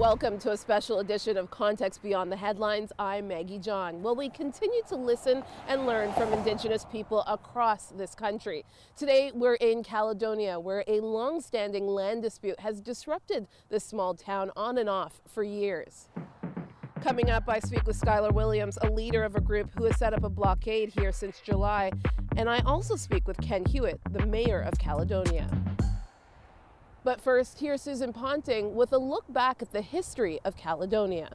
Welcome 0.00 0.38
to 0.38 0.52
a 0.52 0.56
special 0.56 1.00
edition 1.00 1.36
of 1.36 1.50
Context 1.50 2.02
Beyond 2.02 2.32
the 2.32 2.36
Headlines. 2.36 2.90
I'm 2.98 3.28
Maggie 3.28 3.58
John. 3.58 4.02
Well, 4.02 4.16
we 4.16 4.30
continue 4.30 4.80
to 4.88 4.96
listen 4.96 5.42
and 5.68 5.84
learn 5.84 6.14
from 6.14 6.32
Indigenous 6.32 6.86
people 6.90 7.20
across 7.26 7.88
this 7.88 8.14
country. 8.14 8.64
Today, 8.96 9.30
we're 9.34 9.56
in 9.56 9.82
Caledonia, 9.84 10.58
where 10.58 10.84
a 10.88 11.00
long 11.00 11.42
standing 11.42 11.86
land 11.86 12.22
dispute 12.22 12.58
has 12.60 12.80
disrupted 12.80 13.46
this 13.68 13.84
small 13.84 14.14
town 14.14 14.50
on 14.56 14.78
and 14.78 14.88
off 14.88 15.20
for 15.28 15.42
years. 15.42 16.08
Coming 17.02 17.28
up, 17.28 17.44
I 17.46 17.58
speak 17.58 17.86
with 17.86 18.00
Skyler 18.00 18.32
Williams, 18.32 18.78
a 18.80 18.88
leader 18.88 19.22
of 19.22 19.36
a 19.36 19.40
group 19.42 19.68
who 19.76 19.84
has 19.84 19.98
set 19.98 20.14
up 20.14 20.24
a 20.24 20.30
blockade 20.30 20.94
here 20.98 21.12
since 21.12 21.40
July. 21.40 21.92
And 22.38 22.48
I 22.48 22.60
also 22.60 22.96
speak 22.96 23.28
with 23.28 23.38
Ken 23.42 23.66
Hewitt, 23.66 24.00
the 24.10 24.24
mayor 24.24 24.62
of 24.62 24.78
Caledonia. 24.78 25.46
But 27.02 27.20
first, 27.20 27.58
here's 27.58 27.80
Susan 27.80 28.12
Ponting 28.12 28.74
with 28.74 28.92
a 28.92 28.98
look 28.98 29.24
back 29.32 29.62
at 29.62 29.72
the 29.72 29.80
history 29.80 30.38
of 30.44 30.56
Caledonia. 30.56 31.34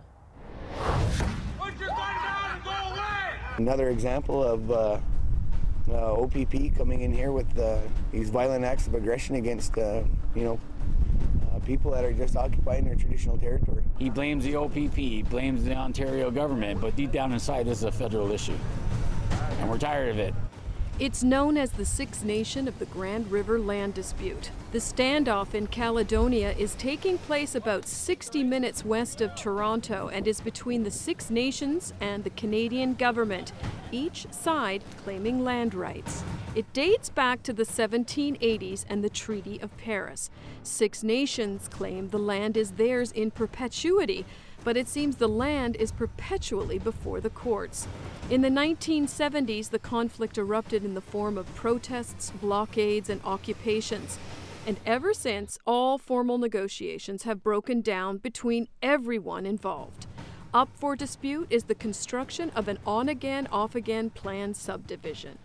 Another 3.57 3.89
example 3.89 4.43
of 4.43 4.69
uh, 4.69 4.99
uh, 5.89 6.21
OPP 6.21 6.75
coming 6.77 7.01
in 7.01 7.11
here 7.11 7.31
with 7.31 7.57
uh, 7.57 7.79
these 8.11 8.29
violent 8.29 8.63
acts 8.63 8.85
of 8.85 8.93
aggression 8.93 9.35
against, 9.35 9.75
uh, 9.77 10.03
you 10.35 10.43
know, 10.43 10.59
uh, 11.51 11.59
people 11.59 11.89
that 11.91 12.03
are 12.03 12.13
just 12.13 12.35
occupying 12.35 12.85
their 12.85 12.95
traditional 12.95 13.37
territory. 13.37 13.83
He 13.97 14.11
blames 14.11 14.43
the 14.43 14.55
OPP, 14.55 14.93
he 14.93 15.23
blames 15.23 15.63
the 15.63 15.73
Ontario 15.73 16.29
government, 16.29 16.79
but 16.79 16.95
deep 16.95 17.11
down 17.11 17.31
inside, 17.31 17.65
this 17.65 17.79
is 17.79 17.85
a 17.85 17.91
federal 17.91 18.31
issue. 18.31 18.57
And 19.59 19.69
we're 19.69 19.79
tired 19.79 20.09
of 20.09 20.19
it. 20.19 20.33
It's 20.97 21.25
known 21.25 21.57
as 21.57 21.71
the 21.71 21.83
Six 21.83 22.23
Nation 22.23 22.69
of 22.69 22.79
the 22.79 22.85
Grand 22.85 23.29
River 23.29 23.59
Land 23.59 23.95
Dispute. 23.95 24.51
The 24.71 24.77
standoff 24.77 25.53
in 25.53 25.67
Caledonia 25.67 26.53
is 26.53 26.73
taking 26.75 27.17
place 27.17 27.53
about 27.53 27.85
60 27.85 28.45
minutes 28.45 28.85
west 28.85 29.19
of 29.19 29.35
Toronto 29.35 30.07
and 30.07 30.25
is 30.25 30.39
between 30.39 30.83
the 30.83 30.91
Six 30.91 31.29
Nations 31.29 31.93
and 31.99 32.23
the 32.23 32.29
Canadian 32.29 32.93
government, 32.93 33.51
each 33.91 34.25
side 34.31 34.85
claiming 35.03 35.43
land 35.43 35.73
rights. 35.73 36.23
It 36.55 36.71
dates 36.71 37.09
back 37.09 37.43
to 37.43 37.51
the 37.51 37.65
1780s 37.65 38.85
and 38.87 39.03
the 39.03 39.09
Treaty 39.09 39.59
of 39.59 39.75
Paris. 39.75 40.29
Six 40.63 41.03
Nations 41.03 41.67
claim 41.67 42.07
the 42.07 42.17
land 42.19 42.55
is 42.55 42.71
theirs 42.71 43.11
in 43.11 43.31
perpetuity, 43.31 44.25
but 44.65 44.75
it 44.75 44.89
seems 44.89 45.15
the 45.15 45.29
land 45.29 45.77
is 45.77 45.93
perpetually 45.93 46.77
before 46.79 47.21
the 47.21 47.29
courts. 47.29 47.87
In 48.29 48.41
the 48.41 48.49
1970s, 48.49 49.69
the 49.69 49.79
conflict 49.79 50.37
erupted 50.37 50.83
in 50.83 50.95
the 50.95 51.01
form 51.01 51.37
of 51.37 51.53
protests, 51.55 52.31
blockades, 52.41 53.09
and 53.09 53.21
occupations. 53.23 54.19
And 54.67 54.79
ever 54.85 55.13
since, 55.13 55.59
all 55.67 55.99
formal 55.99 56.39
negotiations 56.39 57.23
have 57.23 57.43
broken 57.43 57.81
down 57.81 58.17
between 58.17 58.67
everyone 58.81 59.45
involved. 59.45 60.07
Up 60.55 60.69
for 60.73 60.95
dispute 60.95 61.47
is 61.51 61.65
the 61.65 61.75
construction 61.75 62.49
of 62.55 62.67
an 62.67 62.79
on 62.85 63.07
again, 63.07 63.47
off 63.51 63.75
again 63.75 64.09
planned 64.09 64.57
subdivision. 64.57 65.37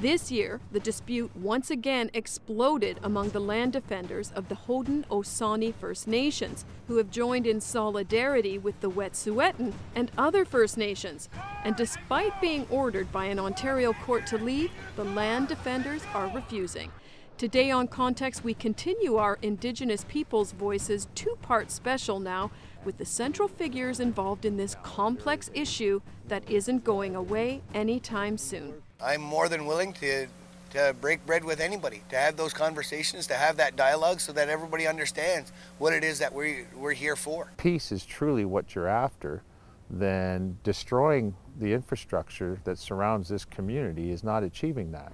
This 0.00 0.30
year, 0.30 0.60
the 0.70 0.78
dispute 0.78 1.34
once 1.34 1.72
again 1.72 2.08
exploded 2.14 3.00
among 3.02 3.30
the 3.30 3.40
land 3.40 3.72
defenders 3.72 4.30
of 4.30 4.48
the 4.48 4.54
Haudenosaunee 4.54 5.74
First 5.74 6.06
Nations, 6.06 6.64
who 6.86 6.98
have 6.98 7.10
joined 7.10 7.48
in 7.48 7.60
solidarity 7.60 8.58
with 8.58 8.80
the 8.80 8.88
Wet'suwet'en 8.88 9.72
and 9.96 10.12
other 10.16 10.44
First 10.44 10.78
Nations. 10.78 11.28
And 11.64 11.74
despite 11.74 12.40
being 12.40 12.64
ordered 12.70 13.10
by 13.10 13.24
an 13.24 13.40
Ontario 13.40 13.92
court 13.92 14.24
to 14.28 14.38
leave, 14.38 14.70
the 14.94 15.02
land 15.02 15.48
defenders 15.48 16.02
are 16.14 16.30
refusing. 16.32 16.92
Today 17.36 17.72
on 17.72 17.88
Context, 17.88 18.44
we 18.44 18.54
continue 18.54 19.16
our 19.16 19.36
Indigenous 19.42 20.04
Peoples 20.04 20.52
Voices 20.52 21.08
two 21.16 21.36
part 21.42 21.72
special 21.72 22.20
now 22.20 22.52
with 22.84 22.98
the 22.98 23.04
central 23.04 23.48
figures 23.48 23.98
involved 23.98 24.44
in 24.44 24.58
this 24.58 24.76
complex 24.84 25.50
issue 25.54 26.02
that 26.28 26.48
isn't 26.48 26.84
going 26.84 27.16
away 27.16 27.62
anytime 27.74 28.38
soon. 28.38 28.82
I'm 29.00 29.20
more 29.20 29.48
than 29.48 29.66
willing 29.66 29.92
to 29.94 30.26
to 30.70 30.94
break 31.00 31.24
bread 31.24 31.44
with 31.44 31.60
anybody, 31.60 32.02
to 32.10 32.16
have 32.16 32.36
those 32.36 32.52
conversations, 32.52 33.26
to 33.26 33.34
have 33.34 33.56
that 33.56 33.74
dialogue 33.74 34.20
so 34.20 34.32
that 34.32 34.50
everybody 34.50 34.86
understands 34.86 35.50
what 35.78 35.94
it 35.94 36.04
is 36.04 36.18
that 36.18 36.34
we, 36.34 36.64
we're 36.76 36.92
here 36.92 37.16
for. 37.16 37.50
Peace 37.56 37.90
is 37.90 38.04
truly 38.04 38.44
what 38.44 38.74
you're 38.74 38.86
after, 38.86 39.42
then 39.88 40.58
destroying 40.64 41.34
the 41.58 41.72
infrastructure 41.72 42.60
that 42.64 42.78
surrounds 42.78 43.28
this 43.28 43.46
community 43.46 44.10
is 44.10 44.22
not 44.22 44.42
achieving 44.42 44.92
that. 44.92 45.10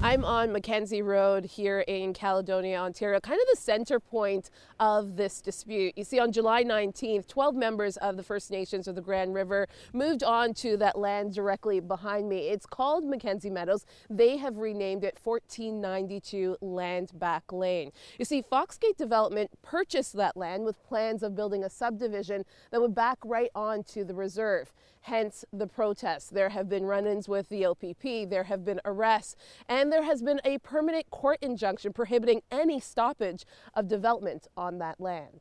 I'm 0.00 0.24
on 0.24 0.50
McKenzie 0.50 1.04
Road 1.04 1.44
here 1.44 1.80
in 1.80 2.14
Caledonia, 2.14 2.78
Ontario, 2.78 3.18
kind 3.18 3.40
of 3.40 3.46
the 3.50 3.60
center 3.60 3.98
point 3.98 4.48
of 4.78 5.16
this 5.16 5.40
dispute. 5.40 5.94
You 5.96 6.04
see, 6.04 6.20
on 6.20 6.30
July 6.30 6.62
19th, 6.62 7.26
12 7.26 7.56
members 7.56 7.96
of 7.96 8.16
the 8.16 8.22
First 8.22 8.52
Nations 8.52 8.86
of 8.86 8.94
the 8.94 9.00
Grand 9.00 9.34
River 9.34 9.66
moved 9.92 10.22
on 10.22 10.54
to 10.54 10.76
that 10.76 10.96
land 10.96 11.34
directly 11.34 11.80
behind 11.80 12.28
me. 12.28 12.48
It's 12.48 12.64
called 12.64 13.04
McKenzie 13.04 13.50
Meadows. 13.50 13.84
They 14.08 14.36
have 14.36 14.56
renamed 14.56 15.02
it 15.02 15.18
1492 15.22 16.58
Land 16.60 17.10
Back 17.18 17.52
Lane. 17.52 17.90
You 18.20 18.24
see, 18.24 18.40
Foxgate 18.40 18.96
Development 18.96 19.50
purchased 19.62 20.12
that 20.14 20.36
land 20.36 20.64
with 20.64 20.82
plans 20.84 21.24
of 21.24 21.34
building 21.34 21.64
a 21.64 21.70
subdivision 21.70 22.44
that 22.70 22.80
would 22.80 22.94
back 22.94 23.18
right 23.24 23.50
onto 23.54 24.04
the 24.04 24.14
reserve 24.14 24.72
hence 25.02 25.44
the 25.52 25.66
protests. 25.66 26.28
There 26.28 26.50
have 26.50 26.68
been 26.68 26.84
run 26.84 27.06
ins 27.06 27.28
with 27.28 27.48
the 27.48 27.64
OPP, 27.64 28.28
there 28.28 28.44
have 28.44 28.64
been 28.64 28.80
arrests, 28.84 29.27
and 29.68 29.92
there 29.92 30.02
has 30.02 30.22
been 30.22 30.40
a 30.44 30.58
permanent 30.58 31.10
court 31.10 31.38
injunction 31.42 31.92
prohibiting 31.92 32.42
any 32.50 32.80
stoppage 32.80 33.44
of 33.74 33.88
development 33.88 34.46
on 34.56 34.78
that 34.78 35.00
land. 35.00 35.40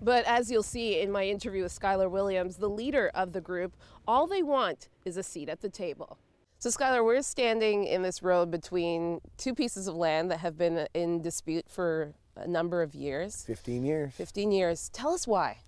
But 0.00 0.24
as 0.26 0.50
you'll 0.50 0.62
see 0.62 1.00
in 1.00 1.10
my 1.10 1.24
interview 1.24 1.62
with 1.62 1.78
Skyler 1.78 2.10
Williams, 2.10 2.56
the 2.56 2.68
leader 2.68 3.10
of 3.14 3.32
the 3.32 3.40
group, 3.40 3.74
all 4.06 4.26
they 4.26 4.42
want 4.42 4.88
is 5.04 5.16
a 5.16 5.22
seat 5.22 5.48
at 5.48 5.60
the 5.60 5.70
table. 5.70 6.18
So, 6.58 6.70
Skyler, 6.70 7.04
we're 7.04 7.22
standing 7.22 7.84
in 7.84 8.02
this 8.02 8.22
road 8.22 8.50
between 8.50 9.20
two 9.36 9.54
pieces 9.54 9.88
of 9.88 9.94
land 9.94 10.30
that 10.30 10.38
have 10.38 10.56
been 10.56 10.86
in 10.94 11.20
dispute 11.20 11.66
for 11.68 12.14
a 12.34 12.46
number 12.46 12.82
of 12.82 12.94
years 12.94 13.44
15 13.44 13.84
years. 13.84 14.14
15 14.14 14.52
years. 14.52 14.90
Tell 14.92 15.12
us 15.12 15.26
why. 15.26 15.58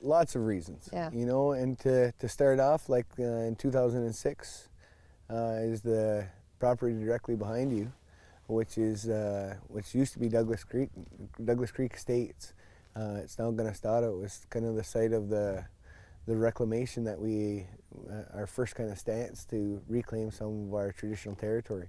Lots 0.00 0.36
of 0.36 0.44
reasons. 0.44 0.88
Yeah. 0.92 1.10
You 1.12 1.26
know, 1.26 1.52
and 1.52 1.78
to, 1.80 2.12
to 2.12 2.28
start 2.28 2.60
off, 2.60 2.88
like 2.88 3.06
uh, 3.18 3.22
in 3.22 3.56
2006, 3.56 4.68
uh, 5.28 5.34
is 5.60 5.82
the 5.82 6.26
property 6.58 6.94
directly 6.94 7.36
behind 7.36 7.76
you, 7.76 7.92
which 8.46 8.78
is 8.78 9.08
uh, 9.08 9.56
which 9.68 9.94
used 9.94 10.12
to 10.14 10.18
be 10.18 10.28
Douglas 10.28 10.64
Creek, 10.64 10.90
Douglas 11.44 11.72
Creek 11.72 11.94
Estates. 11.94 12.52
Uh, 12.94 13.20
it's 13.22 13.38
now 13.38 13.50
Kanonhstaton. 13.50 14.10
It 14.10 14.20
was 14.20 14.46
kind 14.50 14.64
of 14.64 14.74
the 14.74 14.84
site 14.84 15.12
of 15.12 15.28
the 15.28 15.64
the 16.26 16.36
reclamation 16.36 17.04
that 17.04 17.20
we 17.20 17.66
uh, 18.10 18.38
our 18.38 18.46
first 18.46 18.74
kind 18.74 18.90
of 18.90 18.98
stance 18.98 19.44
to 19.46 19.80
reclaim 19.88 20.30
some 20.30 20.68
of 20.68 20.74
our 20.74 20.92
traditional 20.92 21.34
territory. 21.34 21.88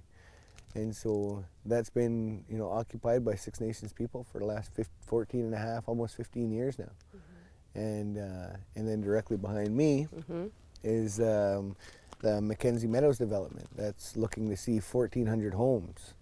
And 0.74 0.94
so 0.94 1.44
that's 1.64 1.90
been, 1.90 2.44
you 2.48 2.58
know, 2.58 2.70
occupied 2.70 3.24
by 3.24 3.34
Six 3.34 3.60
Nations 3.60 3.92
people 3.92 4.24
for 4.30 4.38
the 4.38 4.44
last 4.44 4.72
15, 4.74 4.92
14 5.06 5.40
and 5.40 5.54
a 5.54 5.58
half, 5.58 5.88
almost 5.88 6.16
15 6.16 6.52
years 6.52 6.78
now. 6.78 6.84
Mm-hmm. 6.84 7.78
And, 7.78 8.18
uh, 8.18 8.56
and 8.76 8.88
then 8.88 9.00
directly 9.00 9.36
behind 9.36 9.76
me 9.76 10.08
mm-hmm. 10.14 10.46
is 10.82 11.20
um, 11.20 11.76
the 12.20 12.40
McKenzie 12.40 12.88
Meadows 12.88 13.18
development 13.18 13.68
that's 13.76 14.16
looking 14.16 14.48
to 14.48 14.56
see 14.56 14.80
1,400 14.80 15.54
homes 15.54 16.14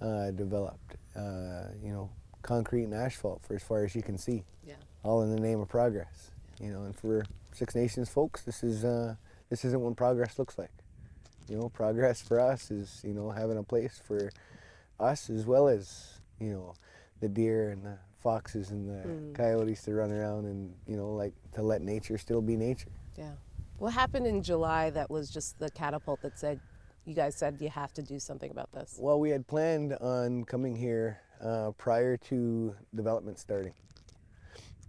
uh, 0.00 0.30
developed, 0.30 0.96
uh, 1.16 1.64
you 1.82 1.92
know, 1.92 2.10
concrete 2.42 2.84
and 2.84 2.94
asphalt 2.94 3.42
for 3.42 3.54
as 3.54 3.62
far 3.62 3.84
as 3.84 3.94
you 3.94 4.02
can 4.02 4.18
see. 4.18 4.42
Yeah. 4.66 4.74
All 5.04 5.22
in 5.22 5.34
the 5.34 5.40
name 5.40 5.60
of 5.60 5.68
progress. 5.68 6.30
Yeah. 6.58 6.66
You 6.66 6.72
know, 6.72 6.82
and 6.84 6.96
for 6.96 7.24
Six 7.52 7.74
Nations 7.74 8.08
folks, 8.08 8.42
this 8.42 8.62
is 8.62 8.84
uh, 8.84 9.14
this 9.50 9.64
isn't 9.64 9.80
what 9.80 9.96
progress 9.96 10.38
looks 10.38 10.58
like. 10.58 10.70
You 11.48 11.58
know, 11.58 11.68
progress 11.68 12.22
for 12.22 12.40
us 12.40 12.70
is 12.70 13.02
you 13.04 13.12
know 13.12 13.30
having 13.30 13.58
a 13.58 13.62
place 13.62 14.00
for 14.04 14.30
us 14.98 15.28
as 15.28 15.44
well 15.44 15.68
as 15.68 16.20
you 16.40 16.50
know 16.50 16.74
the 17.20 17.28
deer 17.28 17.70
and 17.70 17.84
the 17.84 17.98
foxes 18.22 18.70
and 18.70 18.88
the 18.88 19.08
mm. 19.08 19.34
coyotes 19.34 19.82
to 19.82 19.94
run 19.94 20.12
around 20.12 20.44
and 20.44 20.72
you 20.86 20.96
know 20.96 21.10
like 21.10 21.34
to 21.54 21.62
let 21.62 21.82
nature 21.82 22.16
still 22.16 22.40
be 22.40 22.56
nature. 22.56 22.90
Yeah. 23.18 23.32
What 23.82 23.94
happened 23.94 24.28
in 24.28 24.44
July 24.44 24.90
that 24.90 25.10
was 25.10 25.28
just 25.28 25.58
the 25.58 25.68
catapult 25.68 26.22
that 26.22 26.38
said 26.38 26.60
you 27.04 27.16
guys 27.16 27.34
said 27.34 27.56
you 27.58 27.68
have 27.68 27.92
to 27.94 28.02
do 28.02 28.20
something 28.20 28.48
about 28.48 28.70
this? 28.70 28.96
Well, 28.96 29.18
we 29.18 29.30
had 29.30 29.44
planned 29.48 29.94
on 29.94 30.44
coming 30.44 30.76
here 30.76 31.18
uh, 31.44 31.72
prior 31.78 32.16
to 32.28 32.76
development 32.94 33.40
starting. 33.40 33.74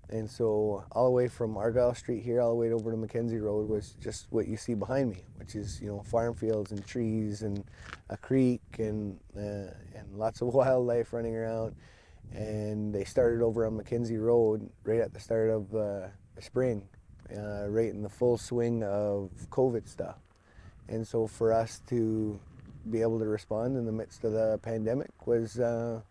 And 0.09 0.29
so 0.29 0.85
all 0.91 1.05
the 1.05 1.11
way 1.11 1.27
from 1.27 1.57
Argyle 1.57 1.95
Street 1.95 2.21
here, 2.21 2.39
all 2.39 2.49
the 2.49 2.55
way 2.55 2.71
over 2.71 2.91
to 2.91 2.97
McKenzie 2.97 3.41
Road 3.41 3.67
was 3.67 3.95
just 3.99 4.27
what 4.29 4.47
you 4.47 4.57
see 4.57 4.75
behind 4.75 5.09
me, 5.09 5.23
which 5.37 5.55
is, 5.55 5.81
you 5.81 5.87
know, 5.87 6.03
farm 6.03 6.35
fields 6.35 6.71
and 6.71 6.85
trees 6.85 7.41
and 7.41 7.63
a 8.11 8.17
creek 8.17 8.61
and, 8.77 9.19
uh, 9.35 9.73
and 9.97 10.15
lots 10.15 10.41
of 10.41 10.49
wildlife 10.53 11.13
running 11.13 11.35
around. 11.35 11.75
And 12.31 12.93
they 12.93 13.05
started 13.05 13.41
over 13.41 13.65
on 13.65 13.75
McKenzie 13.75 14.21
Road 14.21 14.69
right 14.83 14.99
at 14.99 15.15
the 15.15 15.19
start 15.19 15.49
of 15.49 15.73
uh, 15.73 16.09
the 16.35 16.41
spring, 16.43 16.87
uh, 17.35 17.67
right 17.67 17.89
in 17.89 18.01
the 18.01 18.09
full 18.09 18.37
swing 18.37 18.83
of 18.83 19.29
COVID 19.49 19.87
stuff. 19.87 20.17
And 20.89 21.07
so 21.07 21.27
for 21.27 21.53
us 21.53 21.81
to 21.87 22.39
be 22.89 23.01
able 23.01 23.19
to 23.19 23.25
respond 23.25 23.77
in 23.77 23.85
the 23.85 23.91
midst 23.91 24.23
of 24.23 24.33
the 24.33 24.59
pandemic 24.61 25.11
was, 25.25 25.59
uh, 25.59 26.01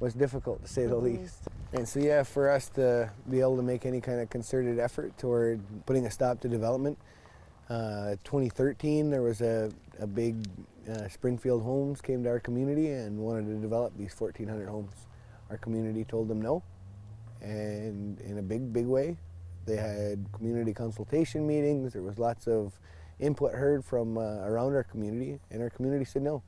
was 0.00 0.14
difficult 0.14 0.62
to 0.62 0.68
say 0.68 0.86
the 0.86 0.94
mm-hmm. 0.94 1.20
least. 1.20 1.42
And 1.72 1.88
so, 1.88 2.00
yeah, 2.00 2.22
for 2.22 2.50
us 2.50 2.68
to 2.70 3.10
be 3.30 3.40
able 3.40 3.56
to 3.56 3.62
make 3.62 3.84
any 3.84 4.00
kind 4.00 4.20
of 4.20 4.30
concerted 4.30 4.78
effort 4.78 5.16
toward 5.18 5.60
putting 5.86 6.06
a 6.06 6.10
stop 6.10 6.40
to 6.40 6.48
development, 6.48 6.98
uh, 7.68 8.16
2013 8.24 9.10
there 9.10 9.22
was 9.22 9.40
a, 9.40 9.70
a 9.98 10.06
big 10.06 10.46
uh, 10.90 11.08
Springfield 11.08 11.62
Homes 11.62 12.00
came 12.00 12.22
to 12.24 12.28
our 12.28 12.40
community 12.40 12.90
and 12.90 13.18
wanted 13.18 13.46
to 13.46 13.54
develop 13.54 13.96
these 13.96 14.14
1,400 14.18 14.68
homes. 14.68 14.92
Our 15.50 15.56
community 15.56 16.04
told 16.04 16.28
them 16.28 16.42
no, 16.42 16.62
and 17.40 18.20
in 18.20 18.38
a 18.38 18.42
big, 18.42 18.72
big 18.72 18.86
way. 18.86 19.16
They 19.66 19.76
had 19.76 20.26
community 20.32 20.72
consultation 20.72 21.46
meetings. 21.46 21.92
There 21.92 22.02
was 22.02 22.18
lots 22.18 22.46
of 22.46 22.78
input 23.18 23.54
heard 23.54 23.84
from 23.84 24.18
uh, 24.18 24.40
around 24.40 24.74
our 24.74 24.84
community, 24.84 25.38
and 25.50 25.62
our 25.62 25.70
community 25.70 26.04
said 26.04 26.22
no. 26.22 26.42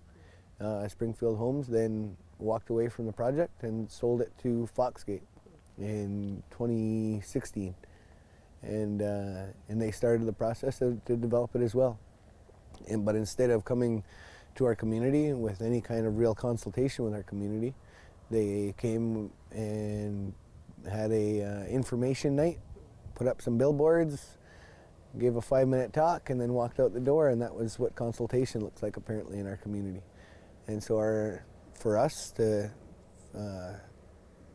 Uh, 0.61 0.89
Springfield 0.89 1.39
Homes 1.39 1.67
then 1.69 2.17
walked 2.39 2.71
away 2.71 2.89
from 2.89 3.07
the 3.07 3.13
project 3.13 3.63
and 3.63 3.91
sold 3.91 4.21
it 4.21 4.33
to 4.43 4.69
Foxgate 4.77 5.23
in 5.79 6.43
2016, 6.51 7.75
and 8.63 9.03
uh, 9.03 9.45
and 9.69 9.81
they 9.81 9.91
started 9.91 10.27
the 10.27 10.33
process 10.33 10.79
to, 10.79 11.01
to 11.07 11.17
develop 11.17 11.55
it 11.55 11.63
as 11.63 11.75
well. 11.75 11.99
And, 12.89 13.05
but 13.05 13.17
instead 13.17 13.51
of 13.51 13.65
coming 13.65 14.03
to 14.57 14.65
our 14.65 14.75
community 14.75 15.33
with 15.33 15.61
any 15.61 15.81
kind 15.81 16.07
of 16.07 16.19
real 16.19 16.35
consultation 16.35 17.05
with 17.05 17.15
our 17.15 17.23
community, 17.23 17.75
they 18.31 18.75
came 18.79 19.31
and 19.53 20.33
had 20.91 21.11
a 21.13 21.43
uh, 21.43 21.65
information 21.65 22.37
night, 22.37 22.59
put 23.17 23.27
up 23.27 23.43
some 23.43 23.59
billboards, 23.59 24.39
gave 25.19 25.35
a 25.35 25.43
five 25.43 25.67
minute 25.67 25.93
talk, 25.93 26.31
and 26.31 26.41
then 26.41 26.53
walked 26.53 26.79
out 26.79 26.95
the 26.95 27.01
door. 27.01 27.31
And 27.31 27.43
that 27.43 27.55
was 27.55 27.79
what 27.79 27.97
consultation 27.97 28.61
looks 28.61 28.83
like 28.83 28.97
apparently 28.97 29.41
in 29.41 29.47
our 29.47 29.57
community. 29.57 30.03
And 30.69 30.81
so 30.81 30.97
our, 30.97 31.45
for 31.75 31.99
us 31.99 32.31
to 32.33 32.71
uh, 33.37 33.73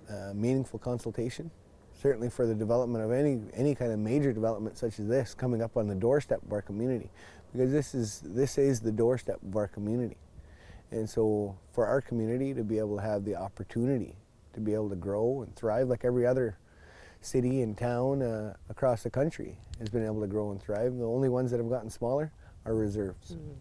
uh, 0.10 0.34
meaningful 0.34 0.80
consultation, 0.80 1.52
certainly 2.02 2.30
for 2.30 2.46
the 2.46 2.56
development 2.56 3.04
of 3.04 3.12
any 3.12 3.42
any 3.54 3.76
kind 3.76 3.92
of 3.92 4.00
major 4.00 4.34
development 4.34 4.78
such 4.78 5.00
as 5.00 5.08
this 5.08 5.34
coming 5.34 5.62
up 5.62 5.78
on 5.78 5.88
the 5.88 5.96
doorstep 5.96 6.42
of 6.44 6.54
our 6.54 6.62
community, 6.62 7.10
because 7.52 7.72
this 7.72 7.94
is 7.94 8.22
this 8.24 8.58
is 8.58 8.80
the 8.80 8.92
doorstep 8.92 9.40
of 9.44 9.56
our 9.56 9.68
community. 9.68 10.18
And 10.92 11.10
so 11.10 11.58
for 11.72 11.88
our 11.88 12.02
community 12.02 12.54
to 12.54 12.64
be 12.64 12.78
able 12.78 12.98
to 12.98 13.02
have 13.02 13.24
the 13.24 13.36
opportunity 13.36 14.16
to 14.54 14.60
be 14.60 14.74
able 14.74 14.90
to 14.90 14.96
grow 14.96 15.44
and 15.44 15.56
thrive 15.56 15.88
like 15.88 16.04
every 16.04 16.26
other 16.26 16.58
city 17.22 17.62
and 17.62 17.78
town 17.78 18.22
uh, 18.22 18.54
across 18.70 19.04
the 19.04 19.10
country 19.10 19.58
has 19.80 19.90
been 19.90 20.06
able 20.06 20.22
to 20.22 20.28
grow 20.28 20.52
and 20.52 20.62
thrive. 20.62 20.96
The 20.98 21.06
only 21.06 21.30
ones 21.30 21.52
that 21.52 21.58
have 21.58 21.70
gotten 21.70 21.90
smaller 21.90 22.32
are 22.66 22.76
reserves. 22.76 23.32
Mm. 23.32 23.56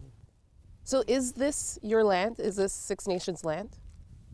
So 0.83 1.03
is 1.07 1.33
this 1.33 1.79
your 1.81 2.03
land? 2.03 2.39
Is 2.39 2.55
this 2.55 2.73
Six 2.73 3.07
Nations 3.07 3.45
land? 3.45 3.77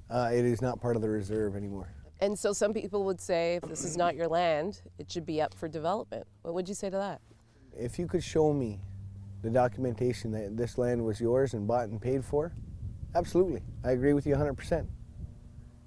Uh, 0.10 0.30
it 0.32 0.46
is 0.46 0.62
not 0.62 0.82
part 0.82 0.96
of 0.96 1.02
the 1.02 1.10
reserve 1.10 1.56
anymore. 1.56 1.94
And 2.20 2.38
so 2.38 2.54
some 2.54 2.74
people 2.74 3.04
would 3.06 3.22
say 3.22 3.56
if 3.56 3.64
this 3.64 3.84
is 3.84 3.96
not 3.96 4.16
your 4.16 4.28
land, 4.28 4.82
it 4.98 5.12
should 5.12 5.26
be 5.26 5.42
up 5.42 5.54
for 5.54 5.68
development. 5.68 6.26
What 6.42 6.54
would 6.56 6.68
you 6.68 6.74
say 6.74 6.90
to 6.90 6.98
that? 6.98 7.22
If 7.78 8.00
you 8.00 8.08
could 8.08 8.24
show 8.24 8.54
me 8.54 8.80
the 9.44 9.50
documentation 9.50 10.32
that 10.32 10.58
this 10.58 10.78
land 10.78 11.04
was 11.06 11.22
yours 11.22 11.54
and 11.54 11.68
bought 11.68 11.90
and 11.90 12.02
paid 12.02 12.26
for, 12.26 12.54
absolutely. 13.14 13.62
I 13.84 13.92
agree 13.92 14.14
with 14.14 14.26
you 14.26 14.36
100%. 14.36 14.88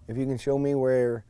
If 0.07 0.17
you 0.17 0.25
can 0.25 0.39
show 0.39 0.57
me 0.57 0.75
where 0.75 1.25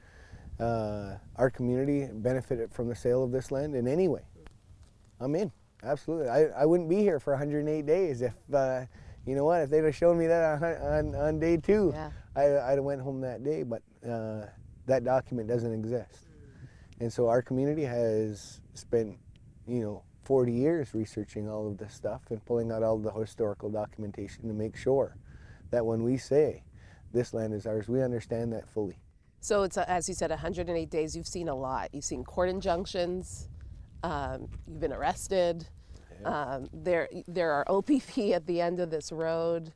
uh, 0.60 1.16
our 1.36 1.50
community 1.50 2.08
benefited 2.12 2.72
from 2.72 2.88
the 2.88 2.94
sale 2.94 3.22
of 3.24 3.32
this 3.32 3.50
land 3.50 3.74
in 3.74 3.88
any 3.88 4.08
way, 4.08 4.22
I'm 5.20 5.34
in. 5.34 5.52
Absolutely. 5.82 6.28
I, 6.28 6.44
I 6.48 6.66
wouldn't 6.66 6.88
be 6.88 6.96
here 6.98 7.18
for 7.18 7.32
108 7.32 7.86
days 7.86 8.20
if, 8.22 8.34
uh, 8.52 8.84
you 9.26 9.34
know 9.34 9.44
what, 9.44 9.62
if 9.62 9.70
they'd 9.70 9.84
have 9.84 9.96
shown 9.96 10.18
me 10.18 10.26
that 10.26 10.62
on, 10.62 11.14
on, 11.14 11.14
on 11.14 11.38
day 11.38 11.56
two, 11.56 11.92
Yeah. 11.94 12.10
I, 12.36 12.58
I'd 12.58 12.74
have 12.76 12.84
went 12.84 13.00
home 13.00 13.20
that 13.22 13.42
day, 13.42 13.62
but 13.62 13.82
uh, 14.08 14.46
that 14.86 15.04
document 15.04 15.48
doesn't 15.48 15.72
exist. 15.72 16.28
And 17.00 17.12
so 17.12 17.28
our 17.28 17.40
community 17.42 17.82
has 17.82 18.60
spent, 18.74 19.16
you 19.66 19.80
know, 19.80 20.02
40 20.24 20.52
years 20.52 20.94
researching 20.94 21.48
all 21.48 21.66
of 21.66 21.78
this 21.78 21.94
stuff 21.94 22.22
and 22.30 22.44
pulling 22.44 22.70
out 22.70 22.82
all 22.82 22.98
the 22.98 23.10
historical 23.10 23.70
documentation 23.70 24.46
to 24.48 24.54
make 24.54 24.76
sure 24.76 25.16
that 25.70 25.84
when 25.84 26.02
we 26.02 26.18
say 26.18 26.62
this 27.12 27.32
land 27.34 27.54
is 27.54 27.66
ours, 27.66 27.88
we 27.88 28.02
understand 28.02 28.52
that 28.52 28.68
fully. 28.68 28.98
So 29.40 29.62
it's, 29.62 29.76
uh, 29.76 29.84
as 29.88 30.08
you 30.08 30.14
said, 30.14 30.30
108 30.30 30.90
days. 30.90 31.16
You've 31.16 31.26
seen 31.26 31.48
a 31.48 31.54
lot. 31.54 31.88
You've 31.92 32.04
seen 32.04 32.24
court 32.24 32.48
injunctions. 32.48 33.48
Um, 34.02 34.48
you've 34.66 34.80
been 34.80 34.92
arrested. 34.92 35.66
Um, 36.24 36.68
there, 36.72 37.08
there 37.26 37.52
are 37.52 37.64
OPP 37.68 38.18
at 38.34 38.46
the 38.46 38.60
end 38.60 38.80
of 38.80 38.90
this 38.90 39.10
road. 39.10 39.72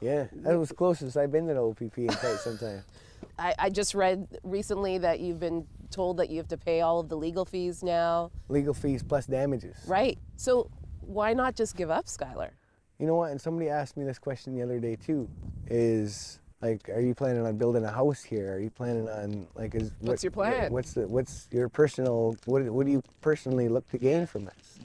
Yeah, 0.00 0.26
that 0.32 0.58
was 0.58 0.72
closest 0.72 1.16
I've 1.16 1.32
been 1.32 1.46
to 1.46 1.54
the 1.54 1.62
OPP 1.62 1.98
in 1.98 2.08
quite 2.08 2.36
some 2.36 2.58
time. 2.58 2.82
I, 3.38 3.54
I 3.58 3.70
just 3.70 3.94
read 3.94 4.26
recently 4.42 4.98
that 4.98 5.20
you've 5.20 5.40
been 5.40 5.66
told 5.90 6.18
that 6.18 6.30
you 6.30 6.36
have 6.38 6.48
to 6.48 6.58
pay 6.58 6.82
all 6.82 7.00
of 7.00 7.08
the 7.08 7.16
legal 7.16 7.44
fees 7.44 7.82
now. 7.82 8.30
Legal 8.48 8.74
fees 8.74 9.02
plus 9.02 9.26
damages. 9.26 9.76
Right. 9.86 10.18
So 10.36 10.70
why 11.00 11.32
not 11.32 11.54
just 11.54 11.76
give 11.76 11.90
up, 11.90 12.06
Skyler? 12.06 12.50
You 12.98 13.06
know 13.06 13.16
what? 13.16 13.30
And 13.30 13.40
somebody 13.40 13.70
asked 13.70 13.96
me 13.96 14.04
this 14.04 14.18
question 14.18 14.54
the 14.54 14.62
other 14.62 14.78
day 14.78 14.96
too. 14.96 15.28
Is 15.66 16.38
like, 16.64 16.88
are 16.88 17.00
you 17.00 17.14
planning 17.14 17.44
on 17.46 17.58
building 17.58 17.84
a 17.84 17.90
house 17.90 18.22
here? 18.22 18.54
Are 18.54 18.58
you 18.58 18.70
planning 18.70 19.06
on 19.08 19.46
like, 19.54 19.74
is 19.74 19.92
What's 20.00 20.24
your 20.24 20.30
plan? 20.30 20.72
What's 20.72 20.94
the 20.94 21.06
what's 21.06 21.46
your 21.52 21.68
personal? 21.68 22.36
What 22.46 22.62
what 22.70 22.86
do 22.86 22.92
you 22.92 23.02
personally 23.20 23.68
look 23.68 23.86
to 23.90 23.98
gain 23.98 24.26
from 24.26 24.46
this? 24.46 24.78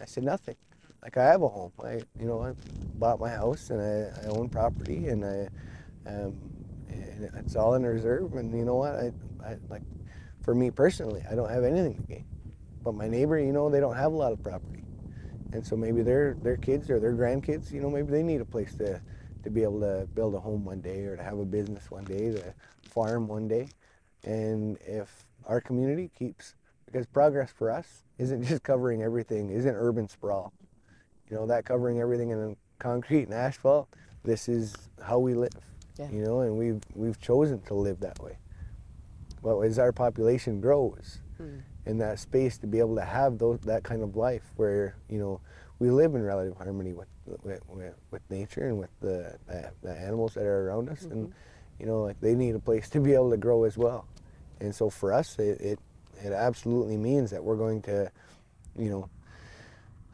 I 0.00 0.06
said 0.06 0.24
nothing. 0.24 0.56
Like 1.02 1.16
I 1.16 1.24
have 1.24 1.42
a 1.42 1.48
home. 1.48 1.72
I 1.84 2.00
you 2.18 2.26
know 2.26 2.42
I 2.42 2.52
bought 2.98 3.20
my 3.20 3.28
house 3.28 3.70
and 3.70 3.80
I, 3.80 4.24
I 4.24 4.26
own 4.30 4.48
property 4.48 5.06
and 5.06 5.24
I 5.24 5.48
um, 6.06 6.36
and 6.88 7.30
it's 7.36 7.54
all 7.54 7.74
in 7.74 7.86
reserve. 7.86 8.34
And 8.34 8.52
you 8.58 8.64
know 8.64 8.76
what? 8.76 8.94
I, 8.96 9.12
I 9.44 9.56
like 9.70 9.82
for 10.42 10.54
me 10.54 10.70
personally, 10.72 11.22
I 11.30 11.36
don't 11.36 11.50
have 11.50 11.62
anything 11.62 11.94
to 11.94 12.02
gain. 12.02 12.26
But 12.82 12.94
my 12.94 13.06
neighbor, 13.06 13.38
you 13.38 13.52
know, 13.52 13.70
they 13.70 13.80
don't 13.80 13.96
have 13.96 14.12
a 14.12 14.16
lot 14.16 14.32
of 14.32 14.42
property 14.42 14.82
and 15.52 15.64
so 15.66 15.76
maybe 15.76 16.02
their 16.02 16.36
their 16.42 16.56
kids 16.56 16.90
or 16.90 17.00
their 17.00 17.14
grandkids, 17.14 17.72
you 17.72 17.80
know, 17.80 17.88
maybe 17.88 18.10
they 18.10 18.22
need 18.22 18.40
a 18.40 18.44
place 18.44 18.74
to 18.74 19.00
to 19.42 19.50
be 19.50 19.62
able 19.62 19.80
to 19.80 20.08
build 20.14 20.34
a 20.34 20.40
home 20.40 20.64
one 20.64 20.80
day 20.80 21.04
or 21.04 21.16
to 21.16 21.22
have 21.22 21.38
a 21.38 21.44
business 21.44 21.90
one 21.90 22.04
day, 22.04 22.32
to 22.32 22.54
farm 22.82 23.28
one 23.28 23.48
day. 23.48 23.68
And 24.24 24.78
if 24.86 25.26
our 25.46 25.60
community 25.60 26.10
keeps 26.18 26.54
because 26.86 27.06
progress 27.06 27.50
for 27.50 27.70
us 27.70 28.04
isn't 28.18 28.42
just 28.48 28.62
covering 28.62 29.02
everything, 29.02 29.50
isn't 29.50 29.74
urban 29.74 30.08
sprawl. 30.08 30.52
You 31.30 31.36
know, 31.36 31.46
that 31.46 31.64
covering 31.64 32.00
everything 32.00 32.30
in 32.30 32.56
concrete 32.78 33.24
and 33.24 33.34
asphalt, 33.34 33.88
this 34.24 34.48
is 34.48 34.74
how 35.02 35.18
we 35.18 35.34
live. 35.34 35.50
Yeah. 35.98 36.10
You 36.10 36.22
know, 36.22 36.40
and 36.40 36.56
we've 36.56 36.80
we've 36.94 37.20
chosen 37.20 37.60
to 37.62 37.74
live 37.74 38.00
that 38.00 38.18
way. 38.20 38.38
But 39.42 39.58
as 39.60 39.78
our 39.78 39.92
population 39.92 40.60
grows, 40.60 41.20
hmm. 41.36 41.58
in 41.86 41.98
that 41.98 42.18
space 42.18 42.58
to 42.58 42.66
be 42.66 42.78
able 42.78 42.96
to 42.96 43.04
have 43.04 43.38
those 43.38 43.60
that 43.60 43.82
kind 43.82 44.02
of 44.02 44.16
life 44.16 44.52
where 44.56 44.96
you 45.08 45.18
know 45.18 45.40
we 45.78 45.90
live 45.90 46.14
in 46.14 46.22
relative 46.22 46.56
harmony 46.56 46.92
with 46.92 47.08
with, 47.42 47.62
with, 47.68 47.94
with 48.10 48.22
nature 48.30 48.68
and 48.68 48.78
with 48.78 48.90
the, 49.00 49.36
the 49.46 49.70
the 49.82 49.92
animals 49.92 50.34
that 50.34 50.44
are 50.44 50.68
around 50.68 50.88
us. 50.88 51.02
And 51.02 51.32
you 51.78 51.86
know 51.86 52.02
like 52.02 52.20
they 52.20 52.34
need 52.34 52.54
a 52.54 52.60
place 52.60 52.88
to 52.90 53.00
be 53.00 53.14
able 53.14 53.30
to 53.30 53.36
grow 53.36 53.64
as 53.64 53.76
well. 53.76 54.06
And 54.60 54.74
so 54.74 54.90
for 54.90 55.12
us 55.12 55.38
it 55.38 55.60
it, 55.60 55.78
it 56.22 56.32
absolutely 56.32 56.96
means 56.96 57.30
that 57.30 57.42
we're 57.42 57.56
going 57.56 57.82
to 57.82 58.10
you 58.76 58.90
know 58.90 59.10